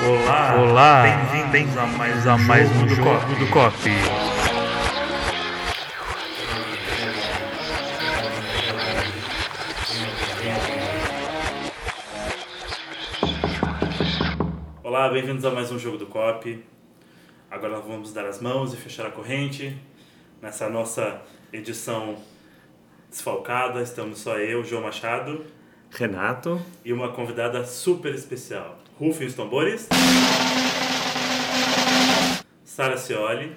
[0.00, 3.74] Olá, Olá, bem-vindos a mais, a mais um jogo jogo do Cop.
[14.84, 16.64] Olá, bem-vindos a mais um jogo do COP.
[17.50, 19.76] Agora vamos dar as mãos e fechar a corrente.
[20.40, 21.22] Nessa nossa
[21.52, 22.16] edição
[23.10, 25.44] desfalcada, estamos só eu, João Machado,
[25.90, 26.60] Renato.
[26.84, 28.77] e uma convidada super especial.
[28.98, 29.88] Rufem os tambores.
[32.64, 33.52] Sara Cioli,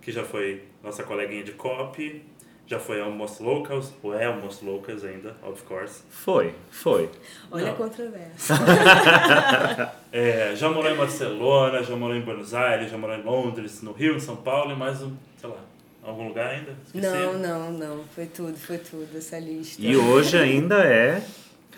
[0.00, 2.24] que já foi nossa coleguinha de COP,
[2.66, 6.02] já foi Almost Locals, ou é Almost Locals ainda, of course.
[6.10, 7.10] Foi, foi.
[7.50, 7.72] Olha Não.
[7.72, 8.54] a controvérsia.
[10.10, 13.92] É, já morou em Barcelona, já morou em Buenos Aires, já morou em Londres, no
[13.92, 15.60] Rio, em São Paulo e mais um, sei lá,
[16.02, 16.74] algum lugar ainda?
[16.86, 17.06] Esqueci.
[17.06, 18.04] Não, não, não.
[18.14, 19.82] Foi tudo, foi tudo essa lista.
[19.82, 21.22] E hoje ainda é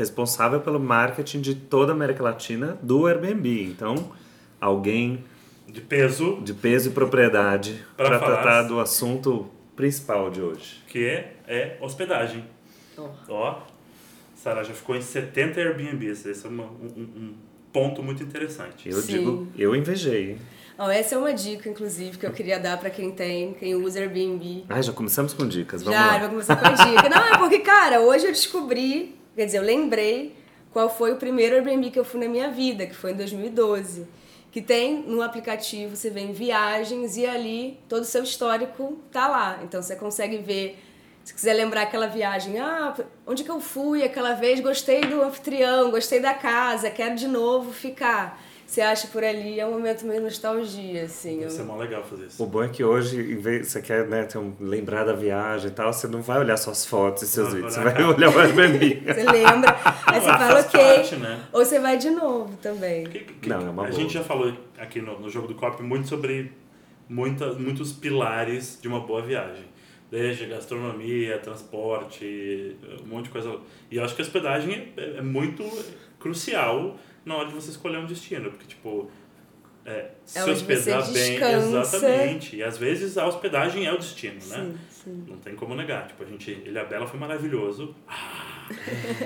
[0.01, 3.65] responsável pelo marketing de toda a América Latina do Airbnb.
[3.65, 4.11] Então,
[4.61, 5.25] alguém
[5.69, 10.83] De peso, de peso e propriedade Pra para tratar do assunto principal de hoje.
[10.89, 12.45] que é, é hospedagem.
[12.99, 13.59] Ó, Ó,
[14.35, 16.25] Sara já ficou em 70 Airbnbs.
[16.27, 17.35] Esse é uma- um, um-
[17.73, 18.89] ponto muito interessante.
[18.89, 19.13] Eu Sim.
[19.19, 20.37] digo, eu invejei.
[20.77, 24.01] Ó, essa é uma dica, inclusive, que eu queria dar pra quem tem, quem usa
[24.01, 24.65] Airbnb.
[24.69, 25.83] Ai, já começamos com dicas.
[25.85, 26.19] Vamos Já, lá.
[26.19, 27.09] vai começar com a dica.
[27.09, 30.37] Não, é porque, cara, hoje eu descobri, quer dizer, eu lembrei
[30.71, 34.07] qual foi o primeiro Airbnb que eu fui na minha vida, que foi em 2012.
[34.53, 39.61] Que tem no aplicativo, você vê viagens e ali todo o seu histórico tá lá.
[39.63, 40.79] Então você consegue ver,
[41.25, 42.95] se quiser lembrar aquela viagem, ah,
[43.27, 47.73] onde que eu fui aquela vez, gostei do anfitrião, gostei da casa, quero de novo
[47.73, 48.39] ficar.
[48.71, 51.41] Você acha por ali, é um momento meio nostalgia, assim.
[51.41, 52.41] Deve ser Eu- mó legal fazer isso.
[52.41, 55.73] O bom é que hoje, em vez você quer né, ter um, lembrar da viagem
[55.73, 58.09] e tal, você não vai olhar suas fotos e seus Vai vídeos, você vai a
[58.09, 59.03] olhar o Airbnb.
[59.13, 59.77] Você lembra?
[60.07, 60.81] Aí você Ah, fala, ok.
[60.95, 61.41] parte, né?
[61.53, 63.07] Ou você vai de novo também.
[63.07, 63.91] Que- que- Não, é uma a boa.
[63.91, 66.53] gente já falou aqui no, no jogo do COP muito sobre
[67.09, 69.65] muita, muitos pilares de uma boa viagem.
[70.13, 73.57] Desde gastronomia, transporte, um monte de coisa.
[73.91, 75.65] E eu acho que a hospedagem é, é muito
[76.21, 78.51] crucial na hora de você escolher um destino.
[78.51, 79.11] Porque, tipo,
[79.85, 81.13] é, se É você hospedar bem.
[81.13, 81.81] descansa.
[81.81, 82.57] Exatamente.
[82.57, 84.41] E às vezes a hospedagem é o destino, né?
[84.41, 85.25] Sim, sim.
[85.29, 86.07] Não tem como negar.
[86.09, 86.51] Tipo, a gente.
[86.51, 87.95] Ilha Bela foi maravilhoso.
[88.09, 88.47] Ah!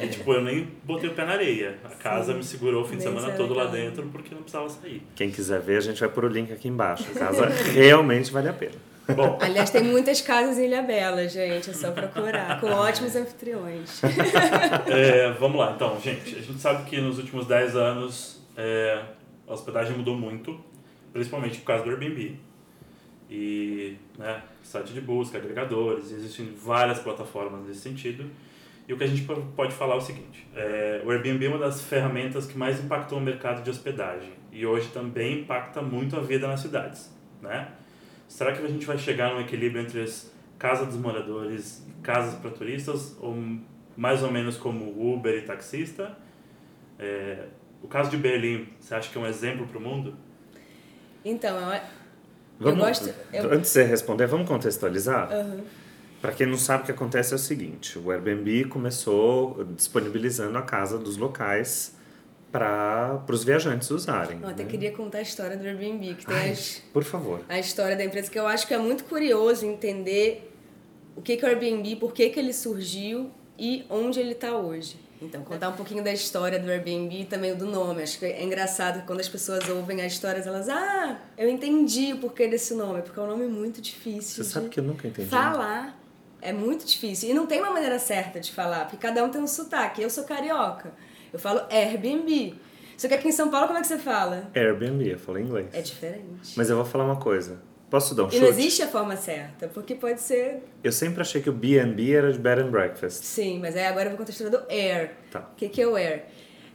[0.02, 1.76] e, tipo, eu nem botei o pé na areia.
[1.84, 3.88] A casa me segurou o fim de semana todo lá legal.
[3.90, 5.02] dentro porque não precisava sair.
[5.14, 7.04] Quem quiser ver, a gente vai pôr o link aqui embaixo.
[7.14, 8.93] A casa realmente vale a pena.
[9.14, 11.70] Bom, Aliás, tem muitas casas em Ilha Bela, gente.
[11.70, 12.60] É só procurar.
[12.60, 14.00] Com ótimos anfitriões.
[14.86, 15.72] é, vamos lá.
[15.74, 19.02] Então, gente, a gente sabe que nos últimos 10 anos é,
[19.46, 20.58] a hospedagem mudou muito,
[21.12, 22.38] principalmente por causa do Airbnb.
[23.30, 28.24] E, né, site de busca, agregadores, existem várias plataformas nesse sentido.
[28.86, 31.48] E o que a gente po- pode falar é o seguinte: é, o Airbnb é
[31.48, 36.16] uma das ferramentas que mais impactou o mercado de hospedagem e hoje também impacta muito
[36.16, 37.10] a vida nas cidades,
[37.40, 37.68] né?
[38.28, 42.34] Será que a gente vai chegar num equilíbrio entre as casas dos moradores e casas
[42.34, 43.36] para turistas ou
[43.96, 46.16] mais ou menos como Uber e taxista?
[46.98, 47.46] É,
[47.82, 50.16] o caso de Berlim, você acha que é um exemplo para o mundo?
[51.24, 51.80] Então, eu, eu
[52.58, 53.14] Vamos, gosto.
[53.32, 55.30] Eu, Antes de você responder, vamos contextualizar?
[55.32, 55.60] Aham.
[56.20, 60.62] Para quem não sabe, o que acontece é o seguinte: o Airbnb começou disponibilizando a
[60.62, 61.93] casa dos locais
[62.54, 64.38] para os viajantes usarem.
[64.40, 64.70] eu até né?
[64.70, 67.40] queria contar a história do Airbnb, que tem Ai, as, por favor.
[67.48, 70.54] a história da empresa, que eu acho que é muito curioso entender
[71.16, 73.28] o que, que é o Airbnb, por que, que ele surgiu
[73.58, 74.96] e onde ele está hoje.
[75.20, 78.04] Então, contar um pouquinho da história do Airbnb e também do nome.
[78.04, 82.12] Acho que é engraçado que quando as pessoas ouvem as histórias, elas, ah, eu entendi
[82.12, 85.08] o porquê desse nome, porque é um nome muito difícil Você sabe que eu nunca
[85.08, 85.28] entendi.
[85.28, 85.98] falar.
[86.40, 87.30] É muito difícil.
[87.30, 90.02] E não tem uma maneira certa de falar, porque cada um tem um sotaque.
[90.02, 90.92] Eu sou carioca,
[91.34, 92.54] eu falo Airbnb.
[92.96, 94.50] Só que aqui em São Paulo, como é que você fala?
[94.54, 95.66] Airbnb, eu falei inglês.
[95.72, 96.54] É diferente.
[96.56, 97.60] Mas eu vou falar uma coisa.
[97.90, 98.42] Posso dar um E chute?
[98.42, 100.62] não existe a forma certa, porque pode ser.
[100.82, 103.22] Eu sempre achei que o B&B era de bed and breakfast.
[103.24, 105.10] Sim, mas aí agora eu vou contar a história do Air.
[105.30, 105.40] Tá.
[105.52, 106.24] O que, que é o Air?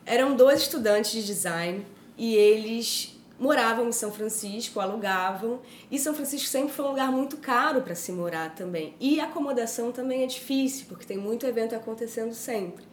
[0.06, 1.86] Eram dois estudantes de design
[2.18, 5.62] e eles moravam em São Francisco, alugavam.
[5.90, 8.94] E São Francisco sempre foi um lugar muito caro para se morar também.
[9.00, 12.84] E acomodação também é difícil, porque tem muito evento acontecendo sempre.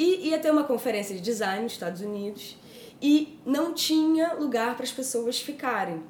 [0.00, 2.56] E ia ter uma conferência de design nos Estados Unidos
[3.02, 6.02] e não tinha lugar para as pessoas ficarem.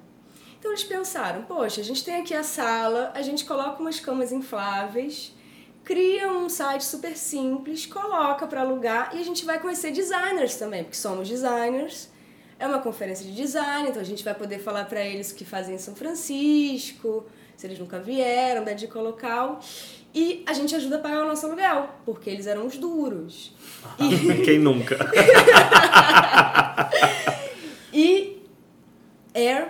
[0.57, 4.31] Então eles pensaram, poxa, a gente tem aqui a sala, a gente coloca umas camas
[4.31, 5.35] infláveis,
[5.83, 10.85] cria um site super simples, coloca para alugar e a gente vai conhecer designers também,
[10.85, 12.11] porque somos designers.
[12.61, 15.45] É uma conferência de design, então a gente vai poder falar para eles o que
[15.45, 17.27] fazem em São Francisco,
[17.57, 19.59] se eles nunca vieram, dar dica local.
[20.15, 23.55] E a gente ajuda a pagar o nosso aluguel, porque eles eram os duros.
[23.99, 24.99] E, Quem nunca?
[27.93, 28.43] e
[29.35, 29.69] Air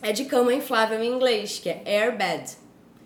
[0.00, 2.52] é de cama inflável em inglês, que é airbed.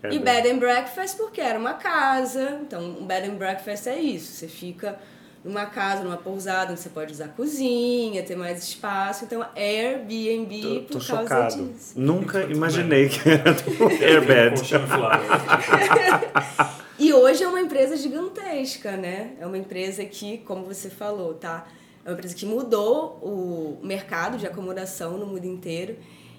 [0.02, 0.24] E Airbed.
[0.24, 2.58] bed and breakfast porque era uma casa.
[2.62, 4.32] Então, um bed and breakfast é isso.
[4.32, 4.98] Você fica
[5.44, 9.24] numa casa, numa pousada, onde você pode usar cozinha, ter mais espaço.
[9.24, 11.68] Então, Airbnb Tô, por tô causa chocado.
[11.68, 11.92] disso.
[11.96, 13.70] Nunca imaginei que era do
[14.02, 14.60] Airbed.
[17.00, 19.34] E hoje é uma empresa gigantesca, né?
[19.38, 21.64] É uma empresa que, como você falou, tá?
[22.04, 25.96] É uma empresa que mudou o mercado de acomodação no mundo inteiro.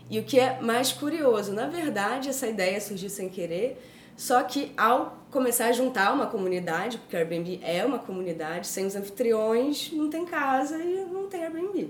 [0.10, 3.82] E o que é mais curioso, na verdade, essa ideia surgiu sem querer,
[4.20, 8.86] só que ao começar a juntar uma comunidade, porque o Airbnb é uma comunidade, sem
[8.86, 11.90] os anfitriões não tem casa e não tem Airbnb.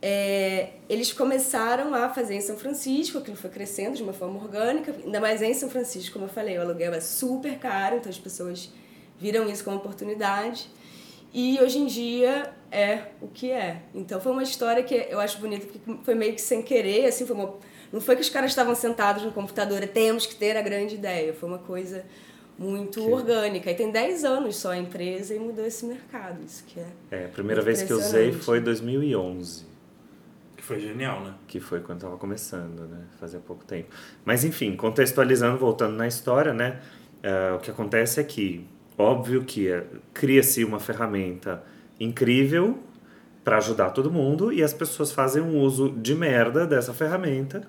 [0.00, 4.96] É, eles começaram a fazer em São Francisco, aquilo foi crescendo de uma forma orgânica,
[5.04, 8.18] ainda mais em São Francisco, como eu falei, o aluguel é super caro, então as
[8.18, 8.72] pessoas
[9.18, 10.70] viram isso como oportunidade.
[11.34, 13.82] E hoje em dia é o que é.
[13.94, 17.26] Então foi uma história que eu acho bonita, porque foi meio que sem querer, assim,
[17.26, 17.58] foi uma,
[17.92, 21.32] não foi que os caras estavam sentados no computador, temos que ter a grande ideia,
[21.32, 22.04] foi uma coisa
[22.58, 23.70] muito orgânica.
[23.70, 26.86] E tem 10 anos só a empresa e mudou esse mercado, isso que é.
[27.10, 29.64] É, a primeira vez que eu usei foi em 2011.
[30.56, 31.34] Que foi genial, né?
[31.48, 33.04] que foi quando estava começando, né?
[33.18, 33.88] Fazia pouco tempo.
[34.24, 36.80] Mas enfim, contextualizando, voltando na história, né?
[37.22, 38.66] eh, o que acontece é que,
[38.96, 41.62] óbvio que eh, cria-se uma ferramenta
[41.98, 42.78] incrível
[43.50, 47.62] para ajudar todo mundo e as pessoas fazem um uso de merda dessa ferramenta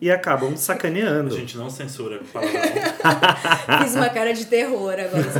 [0.00, 1.30] e acabam A sacaneando.
[1.38, 2.60] gente não censura palavrão.
[3.80, 5.30] Fiz uma cara de terror agora.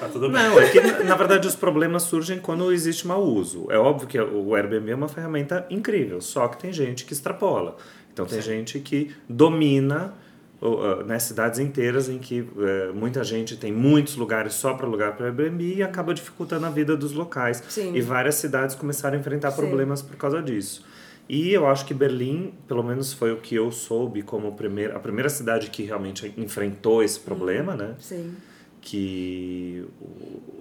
[0.00, 0.42] Tá tudo bem.
[0.42, 3.66] Não, é que na verdade os problemas surgem quando existe mau uso.
[3.68, 7.76] É óbvio que o Airbnb é uma ferramenta incrível, só que tem gente que extrapola.
[8.14, 10.14] Então tem gente que domina
[10.62, 15.16] ah, né, cidades inteiras em que eh, muita gente tem muitos lugares só para alugar
[15.16, 17.62] para Airbnb e acaba dificultando a vida dos locais.
[17.68, 17.94] Sim.
[17.94, 19.56] E várias cidades começaram a enfrentar Sim.
[19.56, 20.84] problemas por causa disso.
[21.28, 24.98] E eu acho que Berlim, pelo menos foi o que eu soube como primeira, a
[24.98, 27.94] primeira cidade que realmente enfrentou esse problema, né?
[28.00, 28.34] Sim.
[28.82, 29.84] que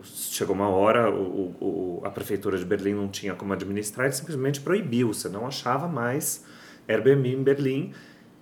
[0.04, 4.60] chegou uma hora o, o- a prefeitura de Berlim não tinha como administrar e simplesmente
[4.62, 6.44] proibiu você não achava mais
[6.88, 7.94] Airbnb em Berlim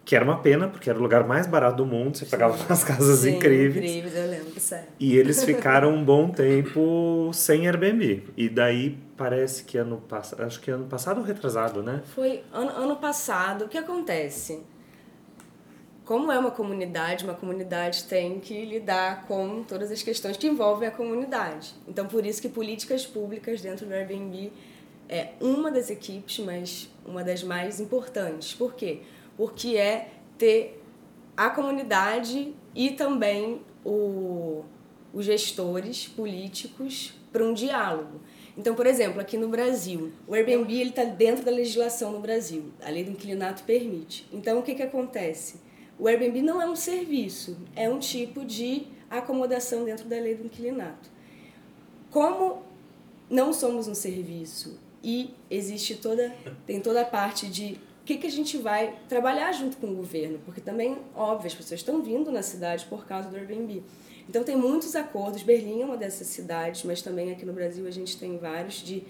[0.08, 2.82] que era uma pena porque era o lugar mais barato do mundo você pegava umas
[2.82, 4.88] casas Sim, incríveis Incríveis, eu lembro, sério.
[4.98, 10.62] e eles ficaram um bom tempo sem Airbnb e daí parece que ano passado acho
[10.62, 13.66] que ano passado ou retrasado né Foi ano, ano passado.
[13.66, 14.62] O que acontece?
[16.06, 20.88] Como é uma comunidade, uma comunidade tem que lidar com todas as questões que envolvem
[20.88, 21.76] a comunidade.
[21.86, 24.54] Então, por isso que políticas públicas dentro do Airbnb
[25.10, 28.54] é uma das equipes, mas uma das mais importantes.
[28.54, 29.00] Por quê?
[29.02, 29.17] Porque
[29.76, 30.82] é ter
[31.36, 34.64] a comunidade e também o,
[35.14, 38.20] os gestores políticos para um diálogo.
[38.58, 42.66] Então, por exemplo, aqui no Brasil, o Airbnb está dentro da legislação no Brasil.
[42.82, 44.28] A lei do inquilinato permite.
[44.34, 45.62] Então, o que, que acontece?
[46.00, 50.46] O Airbnb não é um serviço, é um tipo de acomodação dentro da lei do
[50.46, 51.10] inquilinato.
[52.10, 52.64] Como
[53.30, 56.34] não somos um serviço e existe toda
[56.66, 59.96] tem toda a parte de o que, que a gente vai trabalhar junto com o
[59.96, 63.84] governo, porque também, óbvio, as pessoas estão vindo na cidade por causa do Airbnb.
[64.30, 67.92] Então tem muitos acordos, Berlim é uma dessas cidades, mas também aqui no Brasil a
[67.92, 69.04] gente tem vários de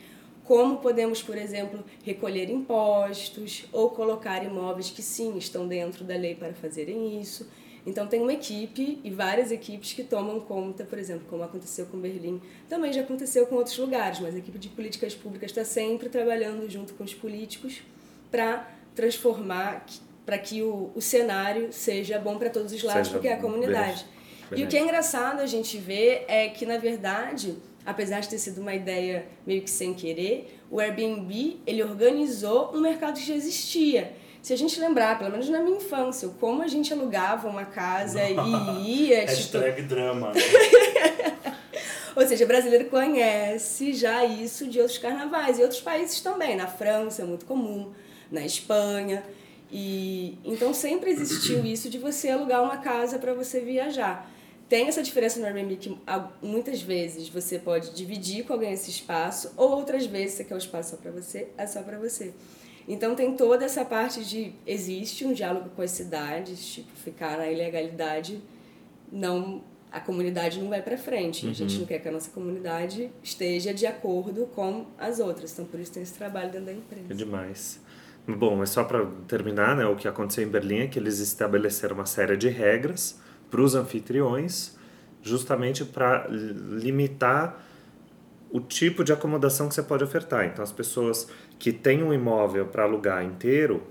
[0.43, 6.33] como podemos, por exemplo, recolher impostos ou colocar imóveis que sim estão dentro da lei
[6.33, 7.47] para fazerem isso.
[7.85, 11.99] Então tem uma equipe e várias equipes que tomam conta, por exemplo, como aconteceu com
[11.99, 16.09] Berlim, também já aconteceu com outros lugares, mas a equipe de políticas públicas está sempre
[16.09, 17.83] trabalhando junto com os políticos
[18.31, 19.85] para transformar,
[20.25, 23.37] para que o, o cenário seja bom para todos os lados, Seja porque é a
[23.37, 24.05] comunidade.
[24.53, 28.39] E o que é engraçado a gente ver é que, na verdade, apesar de ter
[28.39, 33.35] sido uma ideia meio que sem querer, o Airbnb ele organizou um mercado que já
[33.35, 34.13] existia.
[34.41, 38.21] Se a gente lembrar, pelo menos na minha infância, como a gente alugava uma casa
[38.83, 40.31] e ia, tipo, Hashtag drama.
[40.33, 40.41] né?
[42.15, 46.55] ou seja, brasileiro conhece já isso de outros carnavais e outros países também.
[46.55, 47.93] Na França é muito comum,
[48.31, 49.23] na Espanha.
[49.71, 54.31] E então sempre existiu isso de você alugar uma casa para você viajar.
[54.69, 55.97] Tem essa diferença no Airbnb que
[56.41, 60.57] muitas vezes você pode dividir com alguém esse espaço, ou outras vezes você quer o
[60.57, 62.33] espaço só para você, é só para você.
[62.85, 67.49] Então tem toda essa parte de existe um diálogo com as cidades, tipo ficar na
[67.49, 68.41] ilegalidade,
[69.11, 71.47] não a comunidade não vai para frente.
[71.47, 75.53] A gente não quer que a nossa comunidade esteja de acordo com as outras.
[75.53, 77.13] Então por isso tem esse trabalho dentro da É empresa.
[77.15, 77.79] demais.
[78.27, 81.95] Bom, mas só para terminar, né, o que aconteceu em Berlim é que eles estabeleceram
[81.95, 84.77] uma série de regras para os anfitriões,
[85.21, 87.63] justamente para limitar
[88.51, 90.45] o tipo de acomodação que você pode ofertar.
[90.45, 93.81] Então, as pessoas que têm um imóvel para alugar inteiro,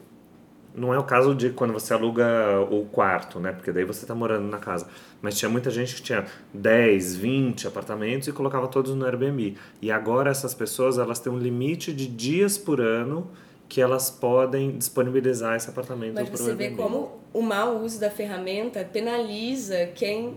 [0.75, 3.52] não é o caso de quando você aluga o quarto, né?
[3.52, 4.87] Porque daí você está morando na casa.
[5.23, 9.57] Mas tinha muita gente que tinha 10, 20 apartamentos e colocava todos no Airbnb.
[9.81, 13.31] E agora essas pessoas, elas têm um limite de dias por ano
[13.68, 18.85] que elas podem disponibilizar esse apartamento Mas você vê como o mau uso da ferramenta
[18.85, 20.37] penaliza quem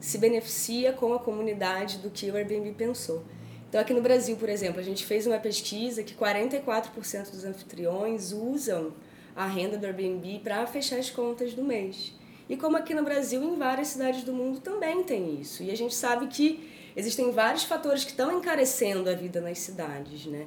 [0.00, 3.22] se beneficia com a comunidade do que o Airbnb pensou.
[3.68, 8.32] Então, aqui no Brasil, por exemplo, a gente fez uma pesquisa que 44% dos anfitriões
[8.32, 8.92] usam
[9.36, 12.14] a renda do Airbnb para fechar as contas do mês.
[12.48, 15.62] E como aqui no Brasil, em várias cidades do mundo também tem isso.
[15.62, 20.24] E a gente sabe que existem vários fatores que estão encarecendo a vida nas cidades,
[20.24, 20.46] né?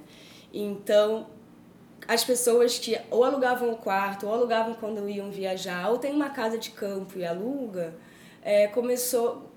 [0.52, 1.28] Então,
[2.08, 6.30] as pessoas que ou alugavam o quarto, ou alugavam quando iam viajar, ou tem uma
[6.30, 7.94] casa de campo e aluga,
[8.42, 9.52] é, começou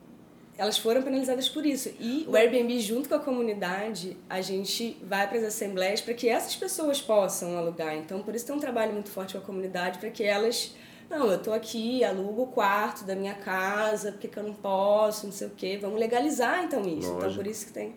[0.56, 1.90] elas foram penalizadas por isso.
[1.98, 6.28] E o Airbnb, junto com a comunidade, a gente vai para as assembleias para que
[6.28, 7.96] essas pessoas possam alugar.
[7.96, 10.74] Então, por isso tem um trabalho muito forte com a comunidade, para que elas.
[11.10, 15.26] Não, eu estou aqui, alugo o quarto da minha casa, porque que eu não posso,
[15.26, 15.78] não sei o quê.
[15.80, 17.08] Vamos legalizar, então, isso.
[17.08, 17.42] Então, Lógico.
[17.42, 17.94] por isso que tem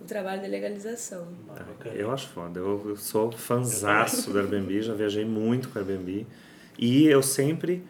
[0.00, 1.28] o trabalho da legalização.
[1.50, 1.62] Ah.
[1.94, 2.58] Eu acho foda.
[2.58, 6.26] Eu, eu sou fanzaço do Airbnb, já viajei muito com o Airbnb.
[6.78, 7.84] E eu sempre,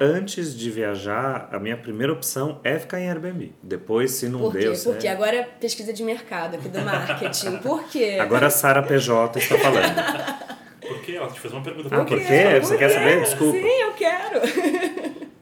[0.00, 3.52] antes de viajar, a minha primeira opção é ficar em Airbnb.
[3.62, 4.58] Depois, se não Por quê?
[4.60, 7.58] deu Porque certo- agora é pesquisa de mercado aqui do marketing.
[7.58, 8.16] Por quê?
[8.20, 10.54] Agora a Sara PJ está falando.
[10.80, 11.12] Por quê?
[11.16, 11.88] Ela te fez uma pergunta.
[11.94, 12.60] Ah, por quê?
[12.60, 13.20] Você quer saber?
[13.22, 13.58] Desculpa.
[13.58, 14.40] Sim, eu quero.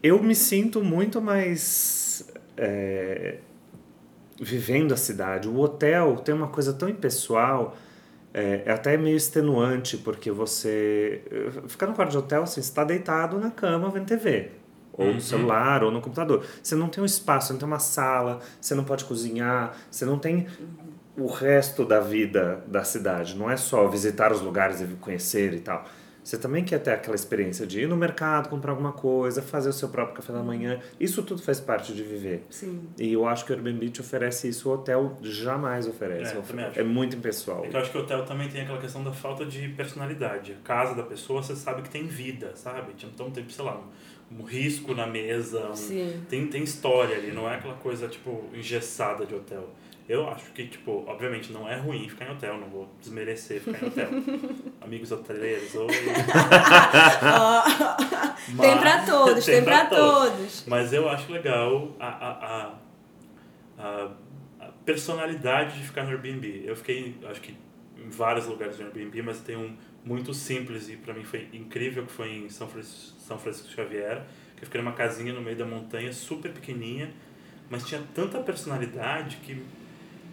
[0.01, 2.25] Eu me sinto muito mais
[2.57, 3.37] é,
[4.43, 5.47] vivendo a cidade.
[5.47, 7.75] O hotel tem uma coisa tão impessoal,
[8.33, 12.69] é, é até meio extenuante, porque você eh, fica no quarto de hotel, assim, você
[12.69, 14.51] está deitado na cama vendo TV.
[14.95, 16.45] Ou no celular, ou no computador.
[16.61, 20.05] Você não tem um espaço, você não tem uma sala, você não pode cozinhar, você
[20.05, 20.45] não tem
[21.17, 23.35] o resto da vida da cidade.
[23.35, 25.83] Não é só visitar os lugares e conhecer e tal.
[26.23, 29.73] Você também quer ter aquela experiência de ir no mercado, comprar alguma coisa, fazer o
[29.73, 30.79] seu próprio café da manhã.
[30.99, 32.45] Isso tudo faz parte de viver.
[32.49, 32.87] Sim.
[32.97, 36.33] E eu acho que o Airbnb te oferece isso, o hotel jamais oferece.
[36.33, 36.79] É, eu também acho.
[36.79, 37.65] É muito impessoal.
[37.65, 40.53] É que eu acho que o hotel também tem aquela questão da falta de personalidade.
[40.53, 42.93] A casa da pessoa, você sabe que tem vida, sabe?
[43.03, 43.81] Então tem, sei lá,
[44.31, 46.23] um, risco na mesa, um- Sim.
[46.29, 49.69] tem, tem história ali, não é aquela coisa, tipo, engessada de hotel.
[50.07, 53.81] Eu acho que, tipo, obviamente não é ruim ficar em hotel, não vou desmerecer ficar
[53.81, 54.09] em hotel.
[54.81, 55.87] Amigos hoteleiros, ou...
[58.59, 60.65] tem pra todos, tem, pra todos.
[60.67, 62.75] Mas eu acho legal a, a,
[63.77, 64.11] a,
[64.59, 66.63] a, personalidade de ficar no Airbnb.
[66.65, 67.55] Eu fiquei, acho que,
[67.97, 72.05] em vários lugares no Airbnb, mas tem um muito simples e pra mim foi incrível,
[72.05, 74.23] que foi em São Francisco, São Francisco Xavier,
[74.57, 77.09] que eu fiquei numa casinha no meio da montanha, super pequenininha,
[77.69, 79.63] mas tinha tanta personalidade que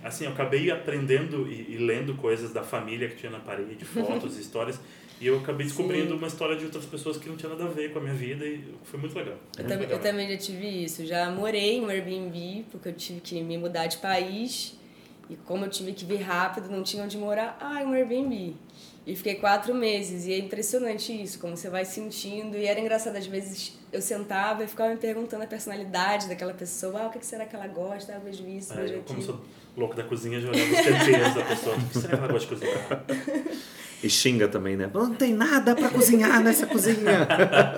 [0.03, 4.39] assim, eu acabei aprendendo e, e lendo coisas da família que tinha na parede, fotos,
[4.39, 4.81] histórias,
[5.21, 6.17] e eu acabei descobrindo Sim.
[6.17, 8.47] uma história de outras pessoas que não tinha nada a ver com a minha vida
[8.47, 9.35] e foi muito legal.
[9.35, 9.99] Eu, Muito também, legal.
[9.99, 11.05] eu também já tive isso.
[11.05, 14.80] Já morei em um Airbnb, porque eu tive que me mudar de país.
[15.31, 18.57] E como eu tive que vir rápido, não tinha onde morar, ah, um Airbnb.
[19.07, 20.27] E fiquei quatro meses.
[20.27, 22.57] E é impressionante isso, como você vai sentindo.
[22.57, 27.03] E era engraçado, às vezes eu sentava e ficava me perguntando a personalidade daquela pessoa.
[27.03, 28.13] Ah, o que que será que ela gosta?
[28.13, 29.37] Ah, eu vejo isso, É, vejo eu, como aquilo.
[29.37, 29.45] sou
[29.77, 31.77] louco da cozinha, já olhava os temperos da pessoa.
[31.77, 33.05] O que será que ela gosta de cozinhar?
[34.03, 34.91] E xinga também, né?
[34.93, 37.27] Não tem nada pra cozinhar nessa cozinha.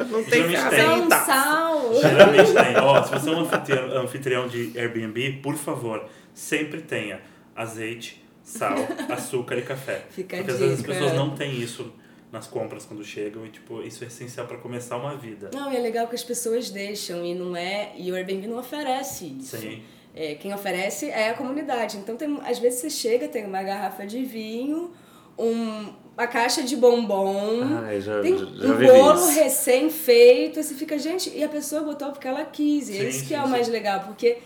[0.08, 0.70] Não tem nada.
[0.70, 0.86] tem.
[0.86, 1.94] Só um sal.
[2.00, 2.76] Geralmente tem.
[2.80, 7.20] Ó, se você é um anfitrião de Airbnb, por favor, sempre tenha
[7.54, 8.76] azeite, sal,
[9.10, 10.04] açúcar e café.
[10.10, 11.92] Fica Porque às vezes as pessoas não têm isso
[12.30, 15.50] nas compras quando chegam e tipo, isso é essencial para começar uma vida.
[15.52, 17.92] Não, e é legal que as pessoas deixam e não é.
[17.96, 19.58] E o Airbnb não oferece isso.
[19.58, 19.82] Sim.
[20.14, 21.96] É, quem oferece é a comunidade.
[21.98, 24.92] Então, tem, às vezes você chega, tem uma garrafa de vinho,
[25.38, 29.30] um, uma caixa de bombom, Ai, já, tem já, já um bolo isso.
[29.30, 30.58] recém-feito.
[30.58, 32.88] Aí você fica, gente, e a pessoa botou porque ela quis.
[32.88, 33.50] E é Sim, isso que sim, é o sim.
[33.50, 34.38] mais legal, porque.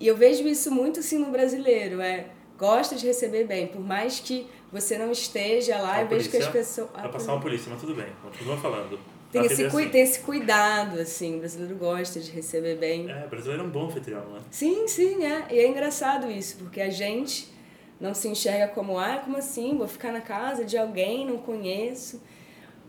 [0.00, 2.26] E eu vejo isso muito assim no brasileiro, é.
[2.58, 6.36] Gosta de receber bem, por mais que você não esteja lá, A eu vejo que
[6.36, 6.88] as pessoas.
[6.92, 8.06] Vai Ah, passar uma polícia, mas tudo bem.
[8.22, 8.98] Continua falando.
[9.32, 9.88] tem, A esse, assim.
[9.88, 13.10] tem esse cuidado, assim, o brasileiro gosta de receber bem.
[13.10, 14.40] É, brasileiro é um bom anfitrião, né?
[14.50, 15.46] Sim, sim, é.
[15.50, 17.52] E é engraçado isso, porque a gente
[18.00, 19.76] não se enxerga como, ah, como assim?
[19.76, 22.20] Vou ficar na casa de alguém, não conheço.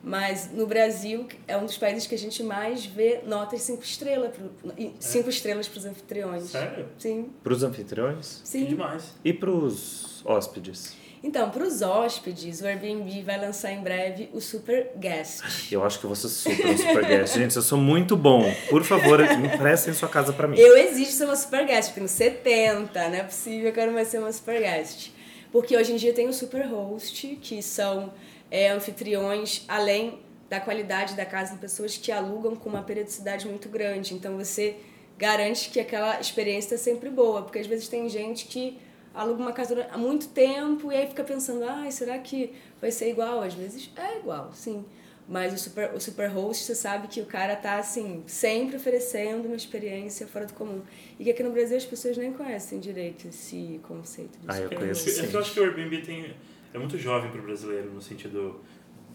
[0.07, 4.31] Mas no Brasil é um dos países que a gente mais vê notas cinco estrelas,
[4.35, 6.43] pro, e cinco estrelas para os anfitriões.
[6.51, 6.85] Sério?
[6.99, 8.65] Sim, Pros anfitriões Que sim.
[8.65, 9.15] demais.
[9.23, 10.95] e pros hóspedes.
[11.23, 15.41] Então, para os hóspedes, o Airbnb vai lançar em breve o Super Guest.
[15.71, 17.33] Eu acho que você super um super guest.
[17.39, 18.43] Gente, eu sou muito bom.
[18.69, 20.55] Por favor, emprestem sua casa pra mim.
[20.59, 23.93] Eu exijo ser uma super guest, eu tenho 70, não é possível que eu não
[23.93, 25.14] vai ser uma super guest.
[25.55, 28.11] Porque hoje em dia tem o super host, que são
[28.51, 30.19] é, anfitriões além
[30.49, 34.13] da qualidade da casa pessoas que alugam com uma periodicidade muito grande.
[34.13, 34.75] Então você
[35.17, 38.77] garante que aquela experiência está sempre boa, porque às vezes tem gente que
[39.13, 43.09] aluga uma casa há muito tempo e aí fica pensando, ah, será que vai ser
[43.09, 43.41] igual?
[43.41, 44.83] Às vezes é igual, sim.
[45.27, 49.47] Mas o super, o super host, você sabe que o cara tá, assim, sempre oferecendo
[49.47, 50.81] uma experiência fora do comum.
[51.19, 54.69] E que aqui no Brasil as pessoas nem conhecem direito esse conceito de ah, eu
[54.69, 55.09] conheço.
[55.09, 56.35] Eu acho que o Airbnb tem,
[56.73, 58.61] é muito jovem para o brasileiro, no sentido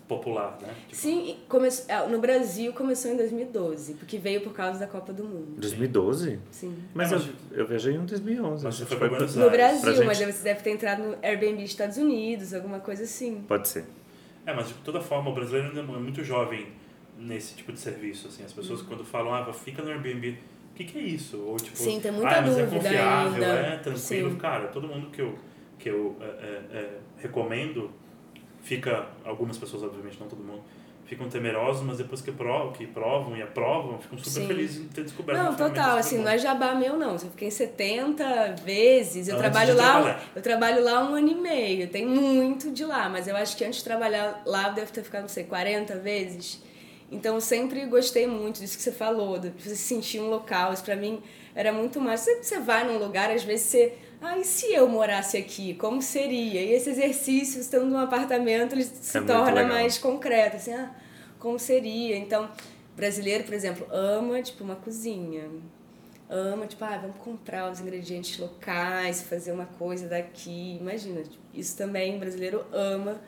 [0.09, 0.75] popular, né?
[0.88, 1.00] Tipo...
[1.00, 1.69] Sim, come...
[1.87, 5.61] É, no Brasil começou em 2012, porque veio por causa da Copa do Mundo.
[5.61, 6.40] 2012?
[6.50, 6.75] Sim.
[6.93, 7.26] Mas, é, mas...
[7.52, 8.64] Eu, eu viajei em 2011.
[8.64, 12.52] Mas você foi para No Brasil, mas você deve ter entrado no Airbnb Estados Unidos,
[12.52, 13.45] alguma coisa assim.
[13.47, 13.85] Pode ser.
[14.47, 16.68] É, mas de toda forma, o brasileiro ainda é muito jovem
[17.18, 18.44] nesse tipo de serviço, assim.
[18.44, 18.87] As pessoas uhum.
[18.87, 20.38] quando falam, ah, fica no Airbnb,
[20.73, 21.38] o que, que é isso?
[21.38, 23.47] Ou tipo, Sim, tem muita ah, mas é confiável, ainda.
[23.47, 24.30] é tranquilo.
[24.30, 24.37] Sim.
[24.38, 25.38] Cara, todo mundo que eu,
[25.78, 27.90] que eu é, é, é, recomendo,
[28.62, 30.62] fica, algumas pessoas, obviamente, não todo mundo,
[31.11, 34.47] ficam temerosos, mas depois que provam, que provam e aprovam, ficam super Sim.
[34.47, 37.14] felizes em ter descoberto Não, total, assim, não é jabá meu não.
[37.14, 42.07] Eu fiquei 70 vezes, eu trabalho lá, eu trabalho lá um ano e meio, tem
[42.07, 45.23] muito de lá, mas eu acho que antes de trabalhar lá eu devo ter ficado,
[45.23, 46.62] não sei, 40 vezes.
[47.11, 50.85] Então eu sempre gostei muito disso que você falou, de você sentir um local, isso
[50.85, 51.21] pra mim
[51.57, 52.21] era muito mais.
[52.21, 56.03] Você, você vai num lugar, às vezes você ah, e se eu morasse aqui, como
[56.03, 56.61] seria?
[56.61, 60.95] E esse exercício, estando num apartamento, ele se é torna mais concreto, assim, ah,
[61.39, 62.17] como seria?
[62.17, 62.49] Então,
[62.95, 65.49] brasileiro, por exemplo, ama, tipo, uma cozinha.
[66.29, 70.77] Ama, tipo, ah, vamos comprar os ingredientes locais, fazer uma coisa daqui.
[70.79, 73.21] Imagina, tipo, isso também brasileiro ama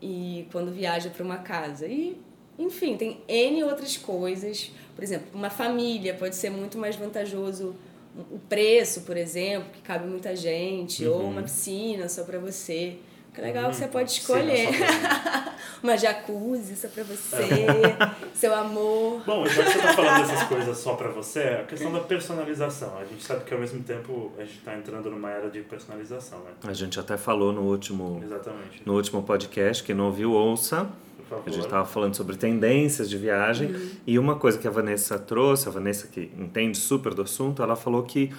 [0.00, 1.86] e quando viaja para uma casa.
[1.86, 2.20] E,
[2.58, 4.72] enfim, tem N outras coisas.
[4.96, 7.76] Por exemplo, uma família pode ser muito mais vantajoso
[8.16, 11.12] o preço, por exemplo, que cabe muita gente, uhum.
[11.12, 12.96] ou uma piscina só para você.
[13.32, 13.70] Que legal uhum.
[13.70, 14.70] que você pode escolher.
[15.82, 17.46] uma jacuzzi só para você,
[18.34, 19.22] seu amor.
[19.24, 22.98] Bom, já que você tá falando dessas coisas só para você, a questão da personalização.
[22.98, 26.40] A gente sabe que ao mesmo tempo a gente está entrando numa era de personalização,
[26.40, 26.50] né?
[26.64, 28.82] A gente até falou no último, Exatamente.
[28.84, 30.90] no último podcast, quem não ouviu, ouça
[31.30, 33.90] a gente estava falando sobre tendências de viagem uhum.
[34.06, 37.76] e uma coisa que a Vanessa trouxe, a Vanessa que entende super do assunto, ela
[37.76, 38.30] falou que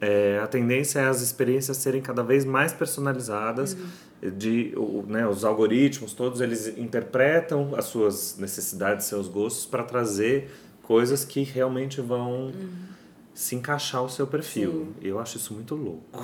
[0.00, 3.74] é, a tendência é as experiências serem cada vez mais personalizadas,
[4.22, 4.30] uhum.
[4.30, 10.50] de, o, né, os algoritmos todos eles interpretam as suas necessidades, seus gostos para trazer
[10.82, 12.95] coisas que realmente vão uhum
[13.36, 14.94] se encaixar o seu perfil.
[14.98, 15.06] Sim.
[15.06, 16.06] Eu acho isso muito louco.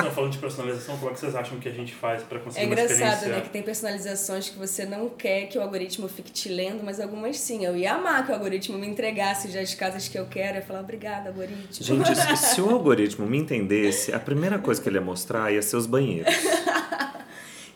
[0.00, 2.64] Então, falando de personalização, como é que vocês acham que a gente faz para conseguir
[2.64, 3.28] É engraçado, uma experiência...
[3.28, 3.40] né?
[3.42, 7.38] Que tem personalizações que você não quer que o algoritmo fique te lendo, mas algumas
[7.38, 7.66] sim.
[7.66, 10.56] Eu ia amar que o algoritmo me entregasse já as casas que eu quero.
[10.56, 11.68] Eu ia falar, obrigada, algoritmo.
[11.70, 15.60] Gente, se, se o algoritmo me entendesse, a primeira coisa que ele ia mostrar ia
[15.60, 16.34] ser os banheiros.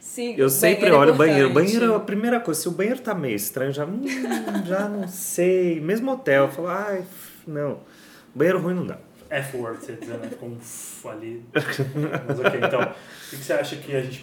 [0.01, 1.53] Sim, eu sempre olho o banheiro.
[1.53, 2.59] Banheiro é a primeira coisa.
[2.59, 4.03] Se o banheiro tá meio estranho, já, hum,
[4.65, 5.79] já não sei.
[5.79, 7.05] Mesmo hotel, eu falo, ai,
[7.47, 7.81] não.
[8.35, 8.99] Banheiro ruim não dá.
[9.31, 10.31] F-word, você dizendo, né?
[10.39, 11.45] com um f ali.
[11.53, 14.23] Mas ok, então, o que você acha que a gente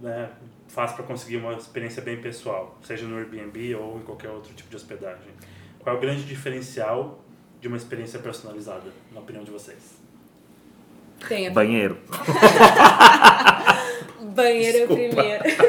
[0.00, 0.30] né,
[0.68, 4.70] faz para conseguir uma experiência bem pessoal, seja no Airbnb ou em qualquer outro tipo
[4.70, 5.30] de hospedagem?
[5.80, 7.20] Qual é o grande diferencial
[7.60, 9.98] de uma experiência personalizada, na opinião de vocês?
[11.28, 11.52] Tem.
[11.52, 11.98] Banheiro.
[14.34, 15.44] Banheiro é o primeiro.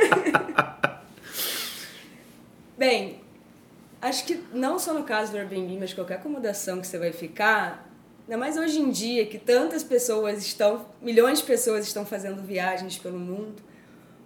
[2.78, 3.21] Bem,
[4.02, 7.88] Acho que não só no caso do Airbnb, mas qualquer acomodação que você vai ficar,
[8.24, 12.98] ainda mais hoje em dia que tantas pessoas estão, milhões de pessoas estão fazendo viagens
[12.98, 13.62] pelo mundo,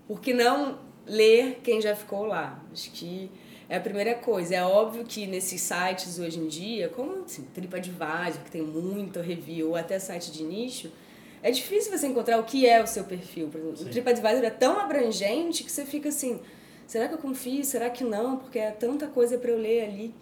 [0.07, 2.63] por que não ler quem já ficou lá?
[2.71, 3.29] Acho que
[3.67, 4.55] é a primeira coisa.
[4.55, 9.69] É óbvio que nesses sites hoje em dia, como assim, TripAdvisor, que tem muita review,
[9.69, 10.91] ou até site de nicho,
[11.43, 13.49] é difícil você encontrar o que é o seu perfil.
[13.49, 16.39] Por exemplo, o TripAdvisor é tão abrangente que você fica assim,
[16.87, 17.63] será que eu confio?
[17.63, 18.37] Será que não?
[18.37, 20.15] Porque é tanta coisa para eu ler ali.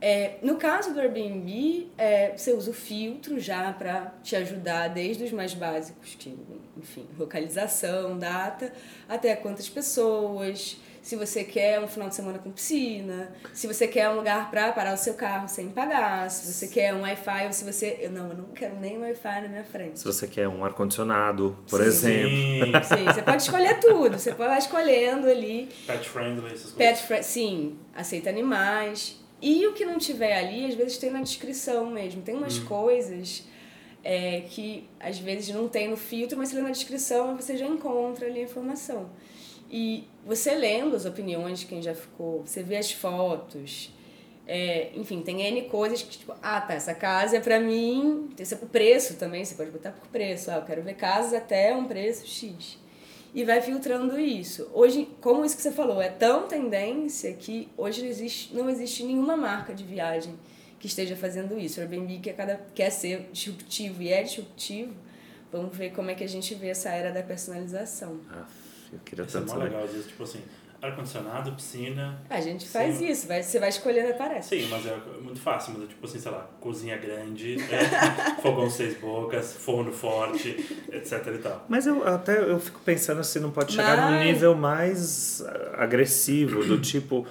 [0.00, 5.24] É, no caso do Airbnb, é, você usa o filtro já para te ajudar, desde
[5.24, 6.38] os mais básicos, que,
[6.76, 8.72] enfim, localização, data,
[9.08, 14.10] até quantas pessoas, se você quer um final de semana com piscina, se você quer
[14.10, 17.52] um lugar para parar o seu carro sem pagar, se você quer um Wi-Fi ou
[17.54, 17.96] se você.
[18.02, 20.00] Eu, não, eu não quero nem um Wi-Fi na minha frente.
[20.00, 22.84] Se você quer um ar-condicionado, por sim, exemplo.
[22.84, 25.70] Sim, você pode escolher tudo, você pode escolhendo ali.
[25.86, 29.18] Pet friendly, essas Pet friendly, sim, aceita animais.
[29.40, 32.20] E o que não tiver ali, às vezes tem na descrição mesmo.
[32.20, 32.66] Tem umas hum.
[32.66, 33.44] coisas.
[34.04, 37.66] É, que às vezes não tem no filtro, mas se lê na descrição você já
[37.66, 39.10] encontra ali a informação.
[39.70, 43.90] E você lendo as opiniões de quem já ficou, você vê as fotos,
[44.46, 48.46] é, enfim, tem N coisas que, tipo, ah, tá, essa casa é pra mim, tem
[48.46, 51.84] o preço também, você pode botar por preço, ah, eu quero ver casas até um
[51.84, 52.78] preço X.
[53.34, 54.70] e vai filtrando isso.
[54.72, 59.04] Hoje, como isso que você falou, é tão tendência que hoje não existe, não existe
[59.04, 60.34] nenhuma marca de viagem
[60.80, 61.78] que esteja fazendo isso.
[61.78, 64.94] O Airbnb quer, cada, quer ser disruptivo e é disruptivo.
[65.52, 68.18] Vamos ver como é que a gente vê essa era da personalização.
[68.30, 68.46] Ah,
[68.92, 69.70] eu queria Isso é tanto mó saber.
[69.70, 70.40] legal, às vezes, tipo assim,
[70.80, 72.20] ar-condicionado, piscina.
[72.30, 74.60] A gente faz isso, vai, você vai escolhendo aparece.
[74.60, 78.70] Sim, mas é muito fácil, mas é tipo assim, sei lá, cozinha grande, é, fogão
[78.70, 80.50] seis bocas, forno forte,
[80.92, 81.66] etc e tal.
[81.68, 85.82] Mas eu até eu fico pensando se não pode chegar num Mas- nível mais ah,
[85.82, 87.26] agressivo, do tipo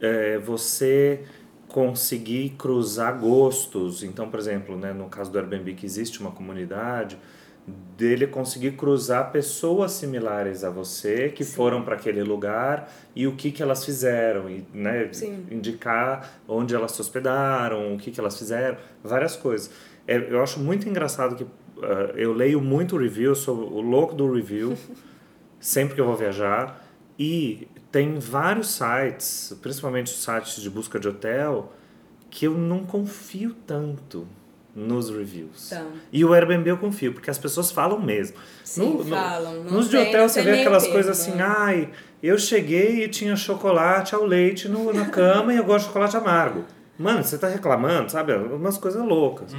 [0.00, 1.24] é, você
[1.66, 4.04] conseguir cruzar gostos.
[4.04, 7.18] Então, por exemplo, né, no caso do Airbnb que existe uma comunidade,
[7.66, 11.54] dele conseguir cruzar pessoas similares a você que Sim.
[11.54, 15.46] foram para aquele lugar e o que que elas fizeram e né, Sim.
[15.50, 19.70] indicar onde elas se hospedaram, o que que elas fizeram, várias coisas.
[20.06, 21.46] É, eu acho muito engraçado que
[21.82, 24.76] ah, eu leio muito review, sou o louco do review,
[25.58, 26.82] sempre que eu vou viajar.
[27.18, 31.72] E tem vários sites, principalmente os sites de busca de hotel,
[32.28, 34.26] que eu não confio tanto
[34.74, 35.70] nos reviews.
[35.72, 38.36] Então, E o Airbnb eu confio, porque as pessoas falam mesmo.
[38.64, 39.64] sim, No- no- falam.
[39.64, 41.90] Não Nos de tem- hotel não você vê aquelas coisas assim, ai,
[42.22, 46.16] eu cheguei e tinha chocolate ao leite no, na cama e eu gosto de chocolate
[46.16, 46.64] amargo.
[46.98, 48.32] Mano, você tá reclamando, sabe?
[48.34, 49.54] Umas coisas loucas.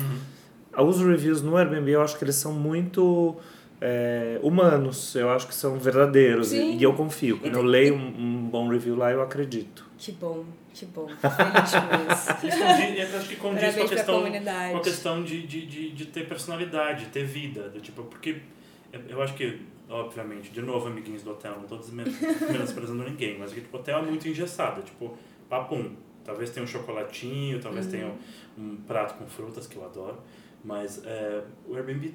[0.77, 3.35] Os reviews no Airbnb eu acho que eles são muito
[3.79, 7.37] é, humanos, eu acho que são verdadeiros e, e eu confio.
[7.39, 9.85] Quando E eu leio um, um bom review lá, eu acredito.
[9.97, 10.43] Que bom,
[10.75, 11.07] que bom.
[11.07, 12.47] Feliz com isso.
[12.47, 14.21] Isso acho que condiz com a questão,
[14.71, 17.69] com a questão de, de, de, de ter personalidade, ter vida.
[17.69, 18.41] Do tipo, porque
[18.91, 22.05] eu- acho que, obviamente, de novo, amiguinhos do hotel, não desmen-
[22.51, 25.17] menosprezando ninguém, mas tipo, o hotel é muito engessado, tipo,
[25.49, 25.95] papum.
[26.25, 30.17] Talvez tenha um chocolatinho, talvez tenha um, um prato com frutas, que eu adoro,
[30.63, 32.13] mas é, o Airbnb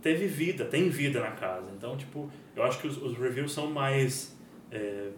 [0.00, 1.66] teve vida, tem vida na casa.
[1.76, 4.34] Então, tipo, eu acho que os, os reviews são mais.
[4.70, 5.10] é,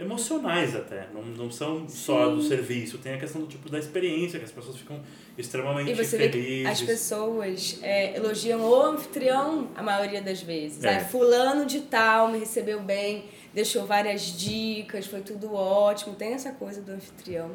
[0.00, 4.38] emocionais até, não, não são só do serviço, tem a questão do tipo da experiência,
[4.38, 5.00] que as pessoas ficam
[5.36, 6.66] extremamente E você vê felizes.
[6.66, 10.82] as pessoas é, elogiam o anfitrião a maioria das vezes.
[10.84, 10.96] É.
[10.96, 16.14] Ah, fulano de tal me recebeu bem, deixou várias dicas, foi tudo ótimo.
[16.14, 17.50] Tem essa coisa do anfitrião.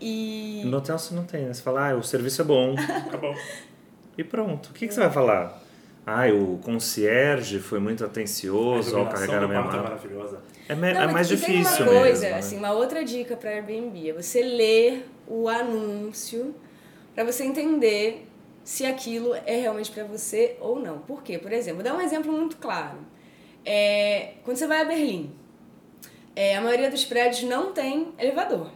[0.00, 1.52] E No hotel você não tem, né?
[1.52, 2.74] Você fala, ah, o serviço é bom.
[3.06, 3.34] Acabou.
[4.18, 4.70] e pronto.
[4.70, 5.63] O que, que você vai falar?
[6.06, 9.82] Ah, o concierge foi muito A atencioso ao iluminação carregar a minha é mala.
[9.84, 10.42] maravilhosa.
[10.68, 12.32] É, me- Não, é mais difícil Tem uma coisa, mesmo.
[12.34, 12.38] né?
[12.38, 16.54] assim, uma outra dica para Airbnb é você ler o anúncio
[17.14, 18.26] para você entender
[18.62, 20.98] se aquilo é realmente para você ou não.
[20.98, 21.38] Por quê?
[21.38, 22.98] Por exemplo, vou dar um exemplo muito claro.
[23.64, 25.32] É, quando você vai a Berlim,
[26.36, 28.70] é, a maioria dos prédios não tem elevador.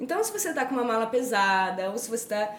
[0.00, 2.54] Então, se você está com uma mala pesada ou se você está